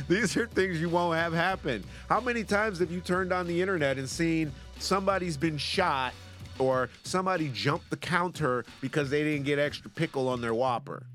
These 0.08 0.38
are 0.38 0.48
things 0.48 0.80
you 0.80 0.90
won't 0.90 1.18
have 1.18 1.34
happen. 1.34 1.84
How 2.10 2.20
many 2.20 2.44
times 2.44 2.80
have 2.80 2.92
you 2.92 3.02
turned 3.02 3.32
on 3.34 3.48
the 3.48 3.62
internet 3.62 3.98
and 3.98 4.08
seen 4.08 4.52
somebody's 4.80 5.38
been 5.38 5.58
shot 5.58 6.14
or 6.60 6.90
somebody 7.04 7.50
jumped 7.54 7.90
the 7.90 7.98
counter 7.98 8.66
because 8.82 9.10
they 9.10 9.24
didn't 9.24 9.46
get 9.46 9.60
extra 9.60 9.90
pickle 9.90 10.30
on 10.30 10.42
their 10.42 10.54
Whopper? 10.54 11.06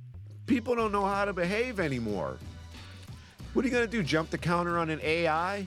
People 0.47 0.75
don't 0.75 0.93
know 0.93 1.05
how 1.05 1.25
to 1.25 1.33
behave 1.33 1.79
anymore. 1.79 2.39
What 3.53 3.65
are 3.65 3.69
you 3.69 3.75
going 3.75 3.87
to 3.87 3.91
do? 3.91 4.03
Jump 4.03 4.31
the 4.31 4.39
counter 4.39 4.79
on 4.79 4.91
an 4.91 5.01
AI? 5.03 5.67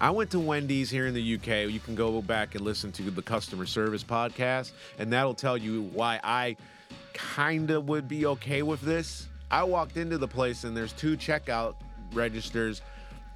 I 0.00 0.10
went 0.10 0.30
to 0.30 0.40
Wendy's 0.40 0.88
here 0.88 1.06
in 1.06 1.14
the 1.14 1.34
UK. 1.34 1.70
You 1.70 1.80
can 1.80 1.94
go 1.94 2.22
back 2.22 2.54
and 2.54 2.64
listen 2.64 2.90
to 2.92 3.02
the 3.10 3.20
customer 3.20 3.66
service 3.66 4.02
podcast, 4.02 4.72
and 4.98 5.12
that'll 5.12 5.34
tell 5.34 5.58
you 5.58 5.82
why 5.92 6.20
I 6.24 6.56
kind 7.12 7.70
of 7.70 7.88
would 7.88 8.08
be 8.08 8.24
okay 8.26 8.62
with 8.62 8.80
this. 8.80 9.28
I 9.50 9.64
walked 9.64 9.96
into 9.96 10.16
the 10.16 10.28
place 10.28 10.64
and 10.64 10.76
there's 10.76 10.92
two 10.92 11.16
checkout 11.16 11.74
registers 12.12 12.82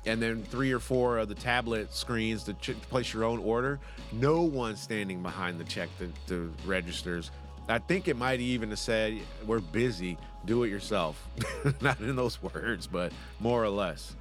and 0.07 0.23
then 0.23 0.43
three 0.45 0.73
or 0.73 0.79
four 0.79 1.19
of 1.19 1.29
the 1.29 1.35
tablet 1.35 1.93
screens 1.93 2.45
to 2.45 2.55
ch- 2.55 2.81
place 2.83 3.13
your 3.13 3.25
own 3.25 3.41
order. 3.41 3.81
No 4.13 4.43
one 4.43 4.77
standing 4.77 5.23
behind 5.23 5.59
the 5.59 5.65
check 5.65 5.89
the, 5.99 6.09
the 6.27 6.49
registers. 6.65 7.31
I 7.69 7.79
think 7.79 8.09
it 8.09 8.17
might 8.17 8.41
even 8.41 8.71
have 8.71 8.79
said, 8.79 9.21
"We're 9.47 9.61
busy. 9.61 10.19
Do 10.45 10.65
it 10.65 10.69
yourself." 10.69 11.29
Not 11.81 12.01
in 12.01 12.17
those 12.17 12.43
words, 12.43 12.87
but 12.87 13.13
more 13.41 13.63
or 13.63 13.71
less. 13.71 14.17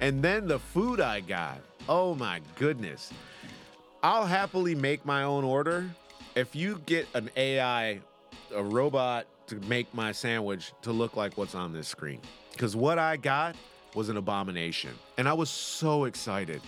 And 0.00 0.22
then 0.22 0.48
the 0.48 0.58
food 0.58 1.00
I 1.00 1.20
got. 1.20 1.60
Oh 1.88 2.14
my 2.14 2.40
goodness. 2.58 3.12
I'll 4.02 4.26
happily 4.26 4.74
make 4.74 5.06
my 5.06 5.22
own 5.22 5.44
order 5.44 5.88
if 6.34 6.56
you 6.56 6.80
get 6.86 7.06
an 7.14 7.30
AI, 7.36 8.00
a 8.52 8.62
robot 8.62 9.26
to 9.46 9.56
make 9.68 9.92
my 9.94 10.10
sandwich 10.12 10.72
to 10.82 10.92
look 10.92 11.16
like 11.16 11.36
what's 11.38 11.54
on 11.54 11.72
this 11.72 11.86
screen. 11.86 12.20
Because 12.52 12.74
what 12.74 12.98
I 12.98 13.16
got 13.16 13.54
was 13.94 14.08
an 14.08 14.16
abomination. 14.16 14.90
And 15.18 15.28
I 15.28 15.32
was 15.34 15.50
so 15.50 16.04
excited. 16.04 16.60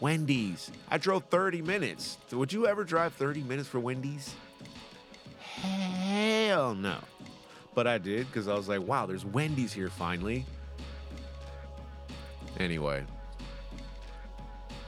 Wendy's. 0.00 0.70
I 0.90 0.98
drove 0.98 1.24
30 1.30 1.62
minutes. 1.62 2.18
Would 2.32 2.52
you 2.52 2.66
ever 2.66 2.84
drive 2.84 3.14
30 3.14 3.42
minutes 3.42 3.68
for 3.68 3.80
Wendy's? 3.80 4.34
Hell 5.60 6.74
no. 6.74 6.98
But 7.74 7.86
I 7.86 7.98
did 7.98 8.26
because 8.26 8.48
I 8.48 8.54
was 8.54 8.68
like, 8.68 8.86
wow, 8.86 9.06
there's 9.06 9.24
Wendy's 9.24 9.72
here 9.72 9.88
finally. 9.88 10.44
Anyway, 12.58 13.04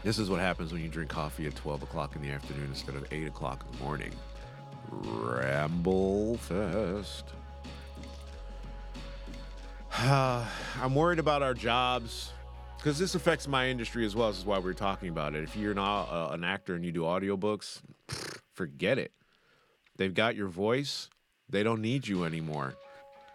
this 0.03 0.18
is 0.18 0.29
what 0.29 0.40
happens 0.40 0.72
when 0.72 0.83
you 0.83 0.88
drink 0.88 1.11
coffee 1.11 1.46
at 1.46 1.55
12 1.55 1.83
o'clock 1.83 2.14
in 2.14 2.22
the 2.22 2.29
afternoon 2.29 2.66
instead 2.66 2.94
of 2.94 3.07
8 3.11 3.27
o'clock 3.27 3.64
in 3.66 3.79
the 3.79 3.85
morning. 3.85 4.12
Ramble 4.90 6.37
Fest. 6.37 7.33
I'm 9.98 10.94
worried 10.94 11.18
about 11.18 11.42
our 11.42 11.55
jobs 11.55 12.33
because 12.77 12.98
this 12.98 13.14
affects 13.14 13.48
my 13.48 13.68
industry 13.68 14.05
as 14.05 14.14
well. 14.14 14.29
This 14.29 14.40
is 14.40 14.44
why 14.44 14.59
we're 14.59 14.74
talking 14.74 15.09
about 15.09 15.35
it. 15.35 15.42
If 15.42 15.57
you're 15.57 15.72
not 15.72 16.05
uh, 16.11 16.33
an 16.33 16.44
actor 16.44 16.74
and 16.74 16.85
you 16.85 16.92
do 16.92 17.00
audiobooks, 17.03 17.81
forget 18.53 18.98
it. 18.98 19.12
They've 19.96 20.14
got 20.14 20.37
your 20.37 20.48
voice. 20.48 21.09
They 21.48 21.62
don't 21.62 21.80
need 21.80 22.07
you 22.07 22.24
anymore. 22.24 22.74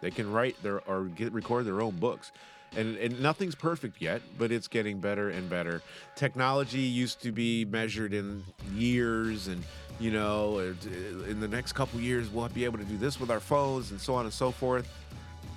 They 0.00 0.10
can 0.10 0.30
write 0.30 0.60
their 0.62 0.80
or 0.88 1.04
get 1.04 1.32
record 1.32 1.66
their 1.66 1.80
own 1.80 1.96
books. 1.96 2.32
And, 2.76 2.96
and 2.98 3.20
nothing's 3.20 3.56
perfect 3.56 4.00
yet, 4.00 4.22
but 4.38 4.52
it's 4.52 4.68
getting 4.68 5.00
better 5.00 5.30
and 5.30 5.50
better. 5.50 5.82
Technology 6.14 6.78
used 6.80 7.20
to 7.22 7.32
be 7.32 7.64
measured 7.64 8.14
in 8.14 8.44
years, 8.74 9.48
and 9.48 9.64
you 9.98 10.12
know, 10.12 10.58
uh, 10.58 11.28
in 11.28 11.40
the 11.40 11.48
next 11.48 11.72
couple 11.72 12.00
years, 12.00 12.30
we'll 12.30 12.48
be 12.48 12.64
able 12.64 12.78
to 12.78 12.84
do 12.84 12.96
this 12.96 13.18
with 13.18 13.30
our 13.30 13.40
phones 13.40 13.90
and 13.90 14.00
so 14.00 14.14
on 14.14 14.24
and 14.24 14.32
so 14.32 14.52
forth. 14.52 14.88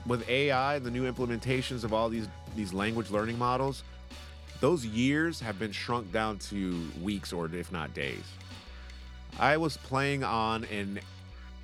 With 0.07 0.27
AI 0.27 0.75
and 0.75 0.85
the 0.85 0.91
new 0.91 1.09
implementations 1.09 1.83
of 1.83 1.93
all 1.93 2.09
these 2.09 2.27
these 2.55 2.73
language 2.73 3.11
learning 3.11 3.37
models, 3.37 3.83
those 4.59 4.85
years 4.85 5.39
have 5.39 5.59
been 5.59 5.71
shrunk 5.71 6.11
down 6.11 6.39
to 6.39 6.89
weeks 7.01 7.31
or 7.31 7.45
if 7.53 7.71
not 7.71 7.93
days. 7.93 8.23
I 9.39 9.57
was 9.57 9.77
playing 9.77 10.23
on 10.23 10.63
an 10.65 10.99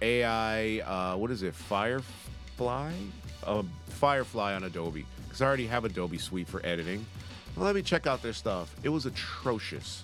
AI, 0.02 0.80
uh, 0.80 1.18
what 1.18 1.32
is 1.32 1.44
it, 1.44 1.54
Firefly? 1.56 2.92
Uh, 3.46 3.64
Firefly 3.88 4.54
on 4.54 4.64
Adobe, 4.64 5.06
because 5.24 5.42
I 5.42 5.46
already 5.46 5.68
have 5.68 5.86
Adobe 5.86 6.18
Suite 6.18 6.48
for 6.48 6.66
editing. 6.66 7.06
Well, 7.56 7.66
let 7.66 7.76
me 7.76 7.82
check 7.82 8.08
out 8.08 8.22
their 8.22 8.34
stuff. 8.34 8.74
It 8.84 8.90
was 8.90 9.06
atrocious. 9.06 10.04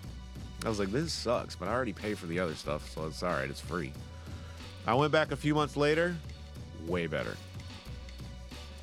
I 0.65 0.69
was 0.69 0.79
like, 0.79 0.91
this 0.91 1.13
sucks, 1.13 1.55
but 1.55 1.67
I 1.67 1.73
already 1.73 1.93
pay 1.93 2.13
for 2.13 2.25
the 2.25 2.39
other 2.39 2.55
stuff, 2.55 2.89
so 2.89 3.05
it's 3.05 3.21
all 3.23 3.31
right, 3.31 3.49
it's 3.49 3.61
free. 3.61 3.93
I 4.87 4.93
went 4.93 5.11
back 5.11 5.31
a 5.31 5.35
few 5.35 5.55
months 5.55 5.75
later, 5.75 6.15
way 6.87 7.07
better. 7.07 7.35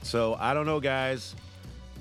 So 0.03 0.35
I 0.39 0.55
don't 0.55 0.67
know, 0.67 0.81
guys. 0.81 1.35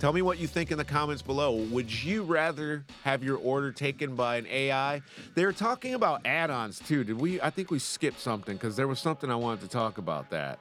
Tell 0.02 0.14
me 0.14 0.24
what 0.24 0.40
you 0.40 0.48
think 0.48 0.72
in 0.72 0.80
the 0.80 0.84
comments 0.84 1.22
below. 1.22 1.54
Would 1.54 2.04
you 2.04 2.24
rather 2.24 2.84
have 3.04 3.24
your 3.24 3.38
order 3.38 3.72
taken 3.72 4.16
by 4.16 4.38
an 4.38 4.48
AI? 4.48 5.00
They 5.36 5.46
were 5.46 5.54
talking 5.54 5.94
about 5.94 6.26
add-ons 6.26 6.80
too. 6.80 7.04
Did 7.04 7.22
we? 7.22 7.40
I 7.40 7.52
think 7.52 7.70
we 7.70 7.78
skipped 7.78 8.20
something 8.20 8.56
because 8.56 8.76
there 8.76 8.88
was 8.88 8.98
something 8.98 9.30
I 9.30 9.36
wanted 9.36 9.62
to 9.62 9.68
talk 9.68 10.00
about 10.00 10.32
that 10.32 10.58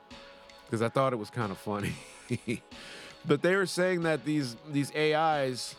because 0.67 0.83
I 0.83 0.91
thought 0.91 1.15
it 1.15 1.17
was 1.17 1.31
kind 1.31 1.51
of 1.51 1.57
funny. 1.57 1.95
but 3.25 3.41
they 3.41 3.57
were 3.57 3.65
saying 3.65 4.03
that 4.03 4.27
these 4.27 4.59
these 4.71 4.95
AIs 4.95 5.75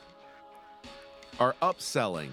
are 1.40 1.56
upselling. 1.62 2.30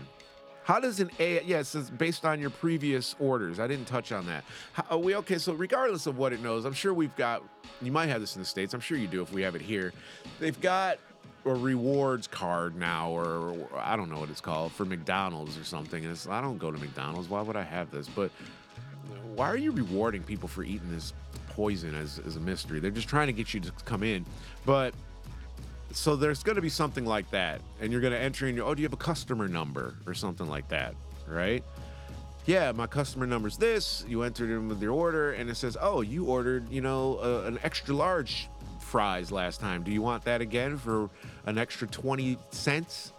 How 0.64 0.81
does 0.81 0.99
an 0.99 1.11
AI? 1.19 1.43
Yeah, 1.45 1.61
it 1.61 1.99
based 1.99 2.25
on 2.25 2.41
your 2.41 2.51
previous 2.51 3.14
orders. 3.19 3.61
I 3.61 3.67
didn't 3.67 3.87
touch 3.87 4.12
on 4.12 4.25
that. 4.29 4.45
How, 4.73 4.97
we 4.97 5.14
okay? 5.17 5.37
So 5.37 5.53
regardless 5.53 6.07
of 6.07 6.17
what 6.17 6.33
it 6.33 6.41
knows, 6.41 6.64
I'm 6.64 6.73
sure 6.73 6.95
we've 6.95 7.17
got. 7.17 7.43
You 7.83 7.93
might 7.93 8.07
have 8.07 8.23
this 8.23 8.35
in 8.35 8.41
the 8.41 8.47
states. 8.47 8.73
I'm 8.73 8.81
sure 8.81 8.97
you 8.97 9.07
do 9.07 9.21
if 9.21 9.31
we 9.31 9.43
have 9.43 9.55
it 9.55 9.61
here. 9.61 9.93
They've 10.41 10.59
got 10.61 10.99
a 11.51 11.55
rewards 11.55 12.27
card 12.27 12.77
now, 12.77 13.11
or, 13.11 13.57
I 13.77 13.97
don't 13.97 14.11
know 14.11 14.21
what 14.21 14.31
it's 14.31 14.41
called 14.41 14.73
for 14.73 14.85
McDonald's 14.85 15.59
or 15.59 15.65
something. 15.65 16.05
And 16.05 16.19
I 16.31 16.41
don't 16.41 16.59
go 16.59 16.71
to 16.71 16.79
McDonald's. 16.79 17.29
Why 17.29 17.43
would 17.43 17.57
I 17.57 17.63
have 17.63 17.91
this? 17.91 18.09
But 18.09 18.31
why 19.35 19.49
are 19.49 19.57
you 19.57 19.73
rewarding 19.73 20.23
people 20.23 20.49
for 20.49 20.63
eating 20.63 20.91
this 20.91 21.13
poison 21.51 21.95
as, 21.95 22.21
as 22.27 22.37
a 22.37 22.41
mystery? 22.41 22.81
They're 22.81 22.91
just 22.91 23.09
trying 23.09 23.29
to 23.29 23.33
get 23.33 23.55
you 23.55 23.61
to 23.61 23.73
come 23.85 24.03
in. 24.03 24.25
But 24.67 24.95
so 25.93 26.17
there's 26.17 26.43
going 26.43 26.57
to 26.57 26.63
be 26.63 26.69
something 26.69 27.05
like 27.05 27.31
that, 27.31 27.61
and 27.81 27.91
you're 27.91 28.01
going 28.01 28.13
to 28.13 28.19
enter 28.19 28.47
in 28.47 28.57
your 28.57 28.67
oh, 28.67 28.75
do 28.75 28.83
you 28.83 28.87
have 28.87 28.93
a 28.93 28.97
customer 28.97 29.49
number 29.49 29.95
or 30.07 30.15
something 30.15 30.49
like 30.49 30.69
that, 30.69 30.95
right? 31.27 31.65
Yeah, 32.47 32.73
my 32.73 32.87
customer 32.87 33.27
number's 33.27 33.57
this. 33.57 34.05
You 34.09 34.23
entered 34.23 34.51
in 34.51 34.69
with 34.69 34.81
your 34.83 34.93
order, 34.93 35.33
and 35.33 35.51
it 35.51 35.57
says, 35.57 35.77
oh, 35.81 36.01
you 36.01 36.25
ordered, 36.25 36.71
you 36.71 36.81
know, 36.81 37.19
an 37.47 37.59
extra 37.63 37.95
large 37.95 38.49
fries 38.81 39.31
last 39.31 39.61
time. 39.61 39.83
Do 39.83 39.91
you 39.91 40.01
want 40.01 40.25
that 40.25 40.41
again 40.41 40.79
for 40.79 41.11
an 41.49 41.59
extra 41.59 41.89
20 41.89 42.39
cents? 42.51 43.13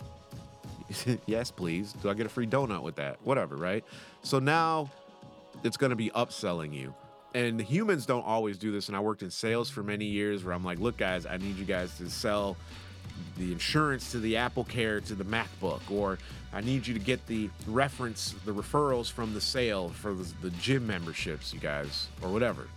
yes, 1.25 1.51
please. 1.51 1.93
Do 1.93 2.09
I 2.09 2.13
get 2.13 2.25
a 2.25 2.29
free 2.29 2.47
donut 2.47 2.83
with 2.83 2.95
that? 2.95 3.17
Whatever, 3.23 3.55
right? 3.55 3.83
So 4.21 4.39
now 4.39 4.89
it's 5.63 5.77
going 5.77 5.89
to 5.89 5.95
be 5.95 6.09
upselling 6.11 6.73
you. 6.73 6.93
And 7.33 7.61
humans 7.61 8.05
don't 8.05 8.25
always 8.25 8.57
do 8.57 8.71
this. 8.71 8.87
And 8.87 8.97
I 8.97 8.99
worked 8.99 9.21
in 9.21 9.29
sales 9.29 9.69
for 9.69 9.83
many 9.83 10.05
years 10.05 10.43
where 10.43 10.53
I'm 10.53 10.63
like, 10.63 10.79
look, 10.79 10.97
guys, 10.97 11.25
I 11.25 11.37
need 11.37 11.57
you 11.57 11.65
guys 11.65 11.95
to 11.97 12.09
sell 12.09 12.57
the 13.37 13.51
insurance 13.51 14.11
to 14.11 14.19
the 14.19 14.37
Apple 14.37 14.63
Care 14.63 15.01
to 15.01 15.15
the 15.15 15.25
MacBook, 15.25 15.81
or 15.91 16.17
I 16.53 16.61
need 16.61 16.87
you 16.87 16.93
to 16.93 16.99
get 16.99 17.25
the 17.27 17.49
reference, 17.67 18.33
the 18.45 18.53
referrals 18.53 19.11
from 19.11 19.33
the 19.33 19.41
sale 19.41 19.89
for 19.89 20.13
the, 20.13 20.49
gym 20.61 20.87
memberships, 20.87 21.53
you 21.53 21.59
guys, 21.59 22.07
or 22.21 22.29
whatever. 22.29 22.67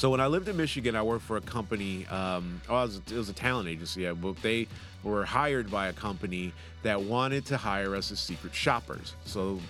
So 0.00 0.08
when 0.08 0.20
I 0.22 0.28
lived 0.28 0.48
in 0.48 0.56
Michigan, 0.56 0.96
I 0.96 1.02
worked 1.02 1.24
for 1.24 1.36
a 1.36 1.42
company. 1.42 2.06
Um, 2.06 2.62
oh, 2.70 2.78
it 2.78 2.86
was, 2.86 2.96
it 3.12 3.16
was 3.16 3.28
a 3.28 3.34
talent 3.34 3.68
agency, 3.68 4.10
but 4.10 4.40
they 4.40 4.66
were 5.02 5.26
hired 5.26 5.70
by 5.70 5.88
a 5.88 5.92
company 5.92 6.54
that 6.82 7.02
wanted 7.02 7.44
to 7.46 7.58
hire 7.58 7.94
us 7.94 8.10
as 8.10 8.18
secret 8.18 8.54
shoppers. 8.54 9.14
So 9.26 9.60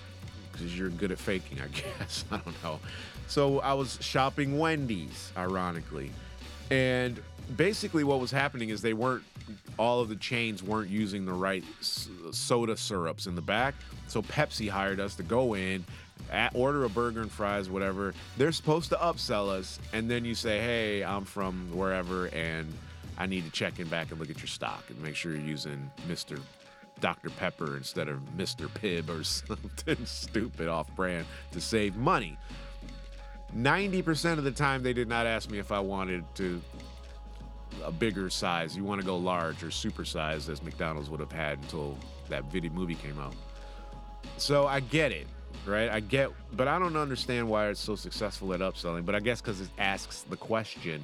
because 0.53 0.79
you're 0.79 0.90
good 0.90 1.11
at 1.11 1.19
faking, 1.19 1.59
I 1.61 1.66
guess. 1.99 2.25
I 2.31 2.37
don't 2.37 2.62
know. 2.62 2.79
So 3.27 3.59
I 3.59 3.73
was 3.73 3.99
shopping 4.01 4.57
Wendy's, 4.57 5.33
ironically, 5.37 6.12
and 6.71 7.21
basically 7.57 8.05
what 8.05 8.21
was 8.21 8.31
happening 8.31 8.69
is 8.69 8.81
they 8.81 8.95
weren't 8.95 9.25
all 9.81 9.99
of 9.99 10.09
the 10.09 10.14
chains 10.14 10.62
weren't 10.62 10.90
using 10.90 11.27
the 11.27 11.33
right 11.33 11.64
soda 11.81 12.77
syrups 12.77 13.27
in 13.27 13.35
the 13.35 13.43
back. 13.43 13.75
So 14.07 14.23
Pepsi 14.23 14.69
hired 14.69 15.01
us 15.01 15.16
to 15.16 15.25
go 15.25 15.57
in, 15.57 15.85
at, 16.31 16.55
order 16.55 16.85
a 16.85 16.88
burger 16.88 17.21
and 17.21 17.31
fries, 17.31 17.69
whatever. 17.69 18.14
They're 18.37 18.53
supposed 18.53 18.90
to 18.90 18.97
upsell 18.97 19.49
us, 19.49 19.79
and 19.93 20.11
then 20.11 20.25
you 20.25 20.35
say, 20.35 20.61
"Hey, 20.61 21.05
I'm 21.05 21.25
from 21.25 21.71
wherever, 21.75 22.27
and 22.27 22.73
I 23.19 23.27
need 23.27 23.45
to 23.45 23.51
check 23.51 23.79
in 23.79 23.88
back 23.88 24.11
and 24.11 24.21
look 24.21 24.31
at 24.31 24.38
your 24.38 24.47
stock 24.47 24.85
and 24.88 25.01
make 25.03 25.16
sure 25.16 25.33
you're 25.33 25.40
using 25.40 25.90
Mister 26.09 26.37
Dr. 27.01 27.31
Pepper 27.31 27.77
instead 27.77 28.09
of 28.09 28.21
Mr. 28.37 28.69
Pibb 28.69 29.09
or 29.09 29.25
something 29.25 30.05
stupid 30.07 30.69
off 30.69 30.95
brand 30.95 31.27
to 31.53 31.61
save 31.61 31.97
money." 31.97 32.38
90% 33.57 34.38
of 34.38 34.45
the 34.45 34.51
time, 34.53 34.83
they 34.83 34.93
did 34.93 35.09
not 35.09 35.27
ask 35.27 35.51
me 35.51 35.59
if 35.59 35.73
I 35.73 35.81
wanted 35.81 36.25
to 36.37 36.62
a 37.85 37.93
bigger 37.93 38.31
size. 38.31 38.77
You 38.77 38.85
want 38.85 39.01
to 39.01 39.07
go 39.07 39.16
large 39.16 39.62
or 39.62 39.71
super 39.71 40.05
size 40.05 40.49
as 40.49 40.62
McDonald's 40.62 41.11
would 41.11 41.21
have 41.21 41.33
had 41.33 41.59
until 41.59 41.97
that 42.29 42.45
video 42.45 42.71
movie 42.73 42.95
came 42.95 43.19
out. 43.19 43.35
So 44.37 44.66
I 44.66 44.81
get 44.81 45.12
it, 45.12 45.27
right? 45.66 45.90
I 45.90 46.00
get, 46.00 46.30
but 46.56 46.68
I 46.68 46.78
don't 46.78 46.96
understand 46.96 47.48
why 47.48 47.68
it's 47.68 47.80
so 47.80 47.96
successful 47.96 48.52
at 48.54 48.60
upselling. 48.60 49.04
But 49.04 49.14
I 49.14 49.20
guess 49.20 49.40
because 49.40 49.60
it 49.60 49.68
asks 49.78 50.22
the 50.22 50.36
question, 50.36 51.02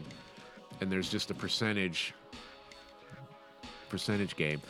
and 0.81 0.91
there's 0.91 1.11
just 1.11 1.31
a 1.31 1.35
percentage 1.35 2.15
percentage 3.89 4.37
game. 4.37 4.61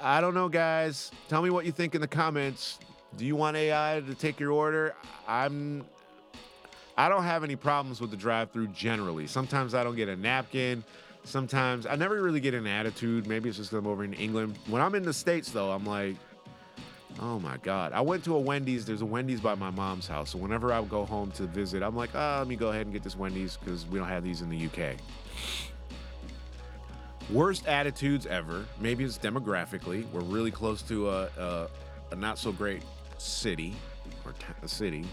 I 0.00 0.20
don't 0.20 0.34
know, 0.34 0.48
guys. 0.48 1.10
Tell 1.28 1.42
me 1.42 1.50
what 1.50 1.64
you 1.64 1.72
think 1.72 1.94
in 1.94 2.00
the 2.00 2.08
comments. 2.08 2.78
Do 3.16 3.24
you 3.24 3.36
want 3.36 3.56
AI 3.56 4.02
to 4.06 4.14
take 4.14 4.40
your 4.40 4.52
order? 4.52 4.94
I'm. 5.26 5.84
I 6.96 7.08
don't 7.08 7.24
have 7.24 7.42
any 7.42 7.56
problems 7.56 8.00
with 8.00 8.10
the 8.10 8.16
drive-through 8.16 8.68
generally. 8.68 9.26
Sometimes 9.26 9.74
I 9.74 9.82
don't 9.82 9.96
get 9.96 10.08
a 10.08 10.16
napkin. 10.16 10.84
Sometimes 11.24 11.86
I 11.86 11.96
never 11.96 12.22
really 12.22 12.38
get 12.38 12.54
an 12.54 12.66
attitude. 12.66 13.26
Maybe 13.26 13.48
it's 13.48 13.58
just 13.58 13.70
'cause 13.70 13.78
I'm 13.78 13.86
over 13.86 14.04
in 14.04 14.12
England. 14.12 14.58
When 14.66 14.80
I'm 14.80 14.94
in 14.94 15.04
the 15.04 15.12
states, 15.12 15.50
though, 15.50 15.72
I'm 15.72 15.86
like, 15.86 16.16
oh 17.20 17.38
my 17.38 17.56
god. 17.58 17.92
I 17.92 18.00
went 18.00 18.24
to 18.24 18.34
a 18.34 18.38
Wendy's. 18.38 18.84
There's 18.84 19.02
a 19.02 19.06
Wendy's 19.06 19.40
by 19.40 19.54
my 19.54 19.70
mom's 19.70 20.06
house. 20.06 20.30
So 20.30 20.38
whenever 20.38 20.72
I 20.72 20.80
would 20.80 20.90
go 20.90 21.04
home 21.04 21.30
to 21.32 21.44
visit, 21.44 21.82
I'm 21.82 21.96
like, 21.96 22.10
ah, 22.14 22.38
let 22.38 22.48
me 22.48 22.56
go 22.56 22.70
ahead 22.70 22.82
and 22.86 22.92
get 22.92 23.02
this 23.02 23.16
Wendy's 23.16 23.56
because 23.56 23.86
we 23.86 23.98
don't 23.98 24.08
have 24.08 24.24
these 24.24 24.42
in 24.42 24.50
the 24.50 24.66
UK. 24.66 24.96
Worst 27.30 27.66
attitudes 27.66 28.26
ever. 28.26 28.66
Maybe 28.80 29.04
it's 29.04 29.18
demographically. 29.18 30.10
We're 30.12 30.20
really 30.20 30.50
close 30.50 30.82
to 30.82 31.08
a, 31.08 31.28
a, 31.38 31.68
a 32.12 32.16
not 32.16 32.38
so 32.38 32.52
great 32.52 32.82
city 33.18 33.74
or 34.26 34.32
t- 34.32 34.46
a 34.62 34.68
city. 34.68 35.04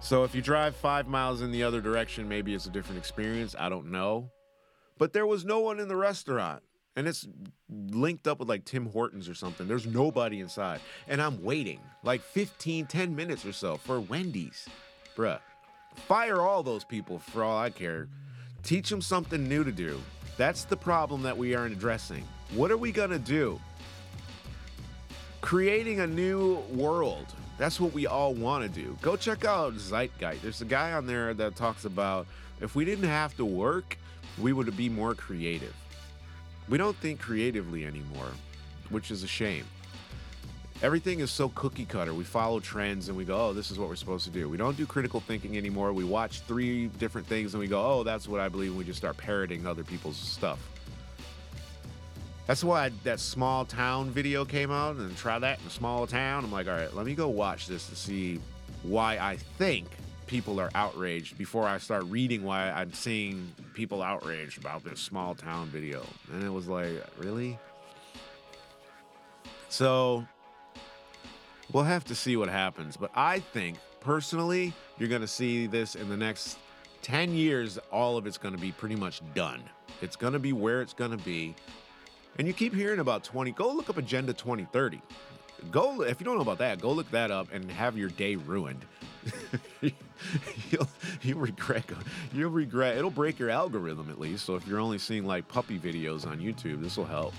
So 0.00 0.24
if 0.24 0.34
you 0.34 0.42
drive 0.42 0.76
five 0.76 1.06
miles 1.06 1.40
in 1.40 1.50
the 1.50 1.62
other 1.62 1.80
direction, 1.80 2.28
maybe 2.28 2.54
it's 2.54 2.66
a 2.66 2.70
different 2.70 2.98
experience. 2.98 3.54
I 3.58 3.68
don't 3.68 3.90
know. 3.90 4.30
But 4.98 5.12
there 5.12 5.26
was 5.26 5.44
no 5.44 5.60
one 5.60 5.80
in 5.80 5.88
the 5.88 5.96
restaurant. 5.96 6.62
And 6.96 7.08
it's 7.08 7.26
linked 7.68 8.28
up 8.28 8.38
with 8.38 8.48
like 8.48 8.64
Tim 8.64 8.86
Hortons 8.86 9.28
or 9.28 9.34
something. 9.34 9.66
There's 9.66 9.86
nobody 9.86 10.40
inside. 10.40 10.80
And 11.08 11.20
I'm 11.20 11.42
waiting 11.42 11.80
like 12.02 12.20
15, 12.20 12.86
10 12.86 13.16
minutes 13.16 13.44
or 13.44 13.52
so 13.52 13.76
for 13.76 14.00
Wendy's. 14.00 14.68
Bruh. 15.16 15.40
Fire 15.94 16.40
all 16.40 16.62
those 16.62 16.84
people 16.84 17.18
for 17.18 17.42
all 17.44 17.58
I 17.58 17.70
care. 17.70 18.08
Teach 18.62 18.88
them 18.88 19.00
something 19.00 19.48
new 19.48 19.64
to 19.64 19.72
do. 19.72 20.00
That's 20.36 20.64
the 20.64 20.76
problem 20.76 21.22
that 21.22 21.36
we 21.36 21.54
aren't 21.54 21.74
addressing. 21.74 22.24
What 22.52 22.70
are 22.70 22.76
we 22.76 22.92
to 22.92 23.18
do? 23.18 23.60
Creating 25.40 26.00
a 26.00 26.06
new 26.06 26.56
world. 26.72 27.26
That's 27.58 27.78
what 27.78 27.92
we 27.92 28.06
all 28.06 28.34
want 28.34 28.64
to 28.64 28.68
do. 28.68 28.96
Go 29.00 29.16
check 29.16 29.44
out 29.44 29.74
Zeitgeist. 29.74 30.42
There's 30.42 30.60
a 30.60 30.64
guy 30.64 30.92
on 30.92 31.06
there 31.06 31.34
that 31.34 31.54
talks 31.54 31.84
about 31.84 32.26
if 32.60 32.74
we 32.74 32.84
didn't 32.84 33.08
have 33.08 33.36
to 33.36 33.44
work, 33.44 33.98
we 34.40 34.52
would 34.52 34.76
be 34.76 34.88
more 34.88 35.14
creative. 35.14 35.74
We 36.68 36.78
don't 36.78 36.96
think 36.96 37.20
creatively 37.20 37.84
anymore, 37.84 38.30
which 38.88 39.10
is 39.10 39.22
a 39.22 39.26
shame. 39.26 39.64
Everything 40.82 41.20
is 41.20 41.30
so 41.30 41.50
cookie 41.50 41.84
cutter. 41.84 42.12
We 42.12 42.24
follow 42.24 42.60
trends 42.60 43.08
and 43.08 43.16
we 43.16 43.24
go, 43.24 43.48
oh, 43.48 43.52
this 43.52 43.70
is 43.70 43.78
what 43.78 43.88
we're 43.88 43.96
supposed 43.96 44.24
to 44.24 44.30
do. 44.30 44.48
We 44.48 44.56
don't 44.56 44.76
do 44.76 44.86
critical 44.86 45.20
thinking 45.20 45.56
anymore. 45.56 45.92
We 45.92 46.04
watch 46.04 46.40
three 46.40 46.88
different 46.88 47.26
things 47.26 47.54
and 47.54 47.60
we 47.60 47.68
go, 47.68 47.80
oh, 47.84 48.02
that's 48.02 48.28
what 48.28 48.40
I 48.40 48.48
believe. 48.48 48.70
And 48.70 48.78
we 48.78 48.84
just 48.84 48.98
start 48.98 49.16
parroting 49.16 49.66
other 49.66 49.84
people's 49.84 50.16
stuff. 50.16 50.58
That's 52.46 52.62
why 52.62 52.90
that 53.04 53.20
small 53.20 53.64
town 53.64 54.10
video 54.10 54.44
came 54.44 54.70
out 54.70 54.96
and 54.96 55.16
try 55.16 55.38
that 55.38 55.60
in 55.60 55.66
a 55.66 55.70
small 55.70 56.06
town. 56.06 56.44
I'm 56.44 56.52
like, 56.52 56.66
all 56.66 56.74
right, 56.74 56.94
let 56.94 57.06
me 57.06 57.14
go 57.14 57.28
watch 57.28 57.66
this 57.66 57.88
to 57.88 57.96
see 57.96 58.40
why 58.82 59.16
I 59.16 59.36
think 59.36 59.86
people 60.26 60.60
are 60.60 60.70
outraged 60.74 61.38
before 61.38 61.66
I 61.66 61.78
start 61.78 62.04
reading 62.04 62.42
why 62.42 62.70
I'm 62.70 62.92
seeing 62.92 63.52
people 63.74 64.02
outraged 64.02 64.58
about 64.58 64.84
this 64.84 65.00
small 65.00 65.34
town 65.34 65.68
video. 65.68 66.04
And 66.32 66.42
it 66.42 66.50
was 66.50 66.68
like, 66.68 66.92
really? 67.18 67.58
So 69.68 70.24
we'll 71.72 71.84
have 71.84 72.04
to 72.04 72.14
see 72.14 72.36
what 72.36 72.48
happens. 72.48 72.96
But 72.96 73.10
I 73.14 73.40
think 73.40 73.78
personally, 74.00 74.72
you're 74.98 75.08
going 75.08 75.20
to 75.22 75.28
see 75.28 75.66
this 75.66 75.94
in 75.94 76.08
the 76.08 76.16
next 76.16 76.58
10 77.02 77.34
years. 77.34 77.78
All 77.90 78.16
of 78.16 78.26
it's 78.26 78.38
going 78.38 78.54
to 78.54 78.60
be 78.60 78.72
pretty 78.72 78.96
much 78.96 79.20
done. 79.34 79.62
It's 80.00 80.16
going 80.16 80.32
to 80.32 80.38
be 80.38 80.52
where 80.52 80.80
it's 80.80 80.94
going 80.94 81.10
to 81.10 81.24
be. 81.24 81.54
And 82.38 82.46
you 82.46 82.52
keep 82.52 82.74
hearing 82.74 83.00
about 83.00 83.24
20. 83.24 83.52
Go 83.52 83.72
look 83.72 83.90
up 83.90 83.96
Agenda 83.96 84.32
2030. 84.32 85.00
Go 85.70 86.02
if 86.02 86.20
you 86.20 86.24
don't 86.24 86.34
know 86.36 86.42
about 86.42 86.58
that, 86.58 86.80
go 86.80 86.90
look 86.90 87.10
that 87.10 87.30
up 87.30 87.48
and 87.52 87.70
have 87.70 87.96
your 87.96 88.10
day 88.10 88.36
ruined. 88.36 88.84
you'll 90.70 90.88
you'll 91.22 91.38
regret 91.38 91.84
you'll 92.32 92.50
regret 92.50 92.96
it'll 92.96 93.10
break 93.10 93.38
your 93.38 93.50
algorithm 93.50 94.10
at 94.10 94.18
least. 94.18 94.44
So 94.44 94.56
if 94.56 94.66
you're 94.66 94.80
only 94.80 94.98
seeing 94.98 95.26
like 95.26 95.48
puppy 95.48 95.78
videos 95.78 96.26
on 96.26 96.38
YouTube, 96.38 96.82
this 96.82 96.96
will 96.96 97.04
help. 97.04 97.34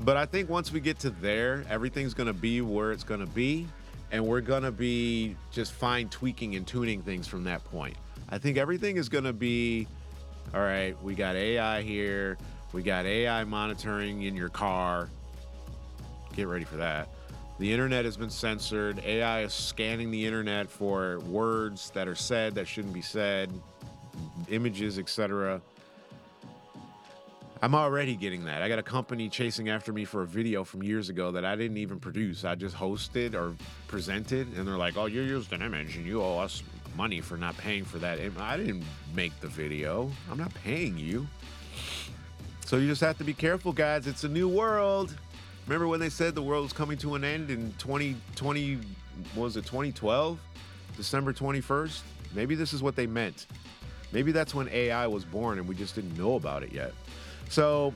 But 0.00 0.16
I 0.16 0.26
think 0.26 0.48
once 0.48 0.72
we 0.72 0.80
get 0.80 0.98
to 1.00 1.10
there, 1.10 1.64
everything's 1.68 2.14
gonna 2.14 2.32
be 2.32 2.60
where 2.60 2.92
it's 2.92 3.04
gonna 3.04 3.26
be, 3.26 3.66
and 4.12 4.24
we're 4.24 4.40
gonna 4.40 4.70
be 4.70 5.36
just 5.50 5.72
fine 5.72 6.08
tweaking 6.08 6.54
and 6.54 6.66
tuning 6.66 7.02
things 7.02 7.26
from 7.26 7.44
that 7.44 7.64
point. 7.64 7.96
I 8.28 8.38
think 8.38 8.58
everything 8.58 8.96
is 8.96 9.08
gonna 9.08 9.32
be 9.32 9.88
all 10.54 10.60
right, 10.60 11.00
we 11.02 11.14
got 11.14 11.36
AI 11.36 11.82
here. 11.82 12.38
We 12.72 12.82
got 12.82 13.06
AI 13.06 13.44
monitoring 13.44 14.22
in 14.22 14.34
your 14.34 14.48
car. 14.48 15.08
Get 16.34 16.46
ready 16.46 16.64
for 16.64 16.76
that. 16.76 17.08
The 17.58 17.72
internet 17.72 18.04
has 18.04 18.16
been 18.16 18.30
censored. 18.30 19.02
AI 19.04 19.42
is 19.42 19.52
scanning 19.52 20.12
the 20.12 20.24
internet 20.24 20.70
for 20.70 21.18
words 21.20 21.90
that 21.90 22.06
are 22.06 22.14
said 22.14 22.54
that 22.54 22.68
shouldn't 22.68 22.94
be 22.94 23.02
said, 23.02 23.50
images, 24.48 24.96
etc. 24.98 25.60
I'm 27.60 27.74
already 27.74 28.14
getting 28.14 28.44
that. 28.44 28.62
I 28.62 28.68
got 28.68 28.78
a 28.78 28.84
company 28.84 29.28
chasing 29.28 29.68
after 29.68 29.92
me 29.92 30.04
for 30.04 30.22
a 30.22 30.26
video 30.26 30.62
from 30.62 30.84
years 30.84 31.08
ago 31.08 31.32
that 31.32 31.44
I 31.44 31.56
didn't 31.56 31.78
even 31.78 31.98
produce. 31.98 32.44
I 32.44 32.54
just 32.54 32.76
hosted 32.76 33.34
or 33.34 33.56
presented, 33.88 34.56
and 34.56 34.66
they're 34.66 34.78
like, 34.78 34.96
"Oh, 34.96 35.06
you 35.06 35.22
used 35.22 35.52
an 35.52 35.62
image, 35.62 35.96
and 35.96 36.06
you 36.06 36.22
owe 36.22 36.38
us 36.38 36.62
money 36.96 37.20
for 37.20 37.36
not 37.36 37.56
paying 37.56 37.84
for 37.84 37.98
that." 37.98 38.20
Im-. 38.20 38.36
I 38.38 38.56
didn't 38.56 38.84
make 39.14 39.38
the 39.40 39.48
video. 39.48 40.08
I'm 40.30 40.38
not 40.38 40.54
paying 40.54 40.96
you. 40.96 41.26
So 42.64 42.76
you 42.76 42.86
just 42.86 43.00
have 43.00 43.18
to 43.18 43.24
be 43.24 43.34
careful, 43.34 43.72
guys. 43.72 44.06
It's 44.06 44.22
a 44.22 44.28
new 44.28 44.46
world. 44.46 45.16
Remember 45.68 45.86
when 45.86 46.00
they 46.00 46.08
said 46.08 46.34
the 46.34 46.40
world 46.40 46.62
was 46.62 46.72
coming 46.72 46.96
to 46.96 47.14
an 47.14 47.24
end 47.24 47.50
in 47.50 47.74
2020? 47.76 48.78
Was 49.36 49.58
it 49.58 49.66
2012? 49.66 50.40
December 50.96 51.34
21st? 51.34 52.00
Maybe 52.34 52.54
this 52.54 52.72
is 52.72 52.82
what 52.82 52.96
they 52.96 53.06
meant. 53.06 53.44
Maybe 54.10 54.32
that's 54.32 54.54
when 54.54 54.70
AI 54.70 55.06
was 55.06 55.26
born 55.26 55.58
and 55.58 55.68
we 55.68 55.74
just 55.74 55.94
didn't 55.94 56.16
know 56.16 56.36
about 56.36 56.62
it 56.62 56.72
yet. 56.72 56.94
So 57.50 57.92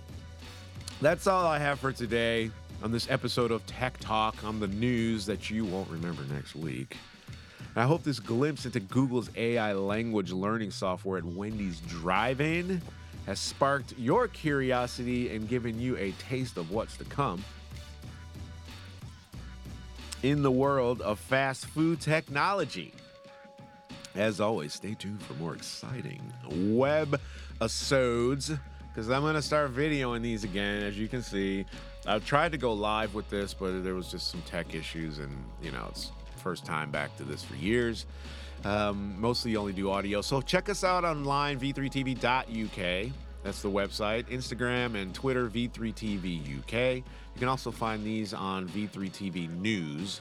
that's 1.01 1.27
all 1.27 1.47
I 1.47 1.59
have 1.59 1.81
for 1.81 1.93
today 1.93 2.51
on 2.83 2.93
this 2.93 3.11
episode 3.11 3.51
of 3.51 3.65
Tech 3.65 3.99
Talk 4.01 4.45
on 4.45 4.61
the 4.61 4.69
news 4.69 5.25
that 5.25 5.49
you 5.49 5.65
won't 5.65 5.89
remember 5.89 6.25
next 6.25 6.55
week. 6.55 6.99
I 7.75 7.85
hope 7.85 8.03
this 8.03 8.21
glimpse 8.21 8.67
into 8.67 8.81
Google's 8.81 9.31
AI 9.35 9.73
language 9.73 10.31
learning 10.31 10.73
software 10.73 11.17
at 11.17 11.25
Wendy's 11.25 11.81
Drive-In 11.81 12.83
has 13.25 13.41
sparked 13.41 13.95
your 13.97 14.29
curiosity 14.29 15.35
and 15.35 15.49
given 15.49 15.81
you 15.81 15.97
a 15.97 16.11
taste 16.13 16.59
of 16.59 16.71
what's 16.71 16.99
to 16.99 17.05
come. 17.05 17.43
In 20.23 20.43
the 20.43 20.51
world 20.53 21.01
of 21.03 21.19
fast 21.19 21.67
food 21.67 22.01
technology. 22.01 22.95
As 24.15 24.41
always, 24.41 24.73
stay 24.73 24.95
tuned 24.95 25.21
for 25.23 25.35
more 25.35 25.55
exciting 25.55 26.23
web 26.49 27.21
episodes 27.61 28.53
because 28.89 29.11
I'm 29.11 29.23
going 29.23 29.35
to 29.35 29.43
start 29.43 29.75
videoing 29.75 30.23
these 30.23 30.45
again. 30.45 30.83
As 30.85 30.97
you 30.99 31.09
can 31.09 31.23
see, 31.23 31.65
I've 32.07 32.25
tried 32.25 32.53
to 32.53 32.59
go 32.59 32.73
live 32.73 33.15
with 33.15 33.29
this, 33.31 33.53
but 33.53 33.83
there 33.83 33.95
was 33.95 34.11
just 34.11 34.31
some 34.31 34.43
tech 34.43 34.75
issues, 34.75 35.19
and 35.19 35.33
you 35.61 35.73
know, 35.73 35.87
it's 35.89 36.13
first 36.37 36.65
time 36.65 36.91
back 36.91 37.17
to 37.17 37.25
this 37.25 37.43
for 37.43 37.57
years. 37.57 38.07
Um, 38.65 39.21
mostly 39.21 39.57
only 39.57 39.73
do 39.73 39.91
audio. 39.91 40.21
So 40.21 40.41
check 40.41 40.69
us 40.69 40.85
out 40.85 41.05
online, 41.05 41.59
v3tv.uk. 41.59 43.13
That's 43.43 43.63
the 43.63 43.71
website. 43.71 44.29
Instagram 44.29 44.95
and 44.95 45.13
Twitter, 45.13 45.49
v3tv.uk. 45.49 47.03
You 47.35 47.39
can 47.39 47.49
also 47.49 47.71
find 47.71 48.05
these 48.05 48.35
on 48.35 48.69
v3tv 48.69 49.51
News. 49.61 50.21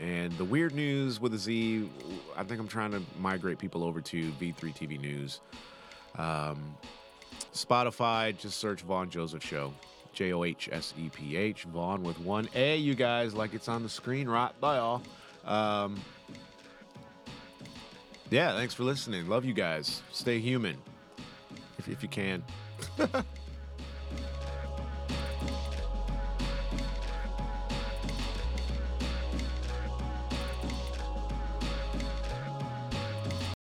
And 0.00 0.32
the 0.32 0.44
weird 0.44 0.74
news 0.74 1.20
with 1.20 1.34
a 1.34 1.38
Z, 1.38 1.88
I 2.36 2.42
think 2.42 2.60
I'm 2.60 2.68
trying 2.68 2.90
to 2.90 3.02
migrate 3.18 3.58
people 3.58 3.84
over 3.84 4.00
to 4.00 4.32
V3TV 4.32 5.00
News. 5.00 5.40
Um, 6.18 6.76
Spotify, 7.54 8.36
just 8.36 8.58
search 8.58 8.82
Vaughn 8.82 9.08
Johseph 9.08 9.42
Show. 9.42 9.72
J 10.12 10.32
O 10.32 10.44
H 10.44 10.68
S 10.72 10.94
E 10.98 11.08
P 11.08 11.36
H. 11.36 11.64
Vaughn 11.64 12.02
with 12.02 12.18
one 12.20 12.48
A, 12.54 12.76
you 12.76 12.94
guys, 12.94 13.34
like 13.34 13.52
it's 13.52 13.68
on 13.68 13.82
the 13.82 13.88
screen 13.88 14.28
right 14.28 14.52
there. 14.60 14.98
Um, 15.44 16.00
yeah, 18.30 18.56
thanks 18.56 18.74
for 18.74 18.84
listening. 18.84 19.28
Love 19.28 19.44
you 19.44 19.54
guys. 19.54 20.02
Stay 20.12 20.38
human 20.38 20.76
if, 21.78 21.88
if 21.88 22.02
you 22.02 22.08
can. 22.08 22.42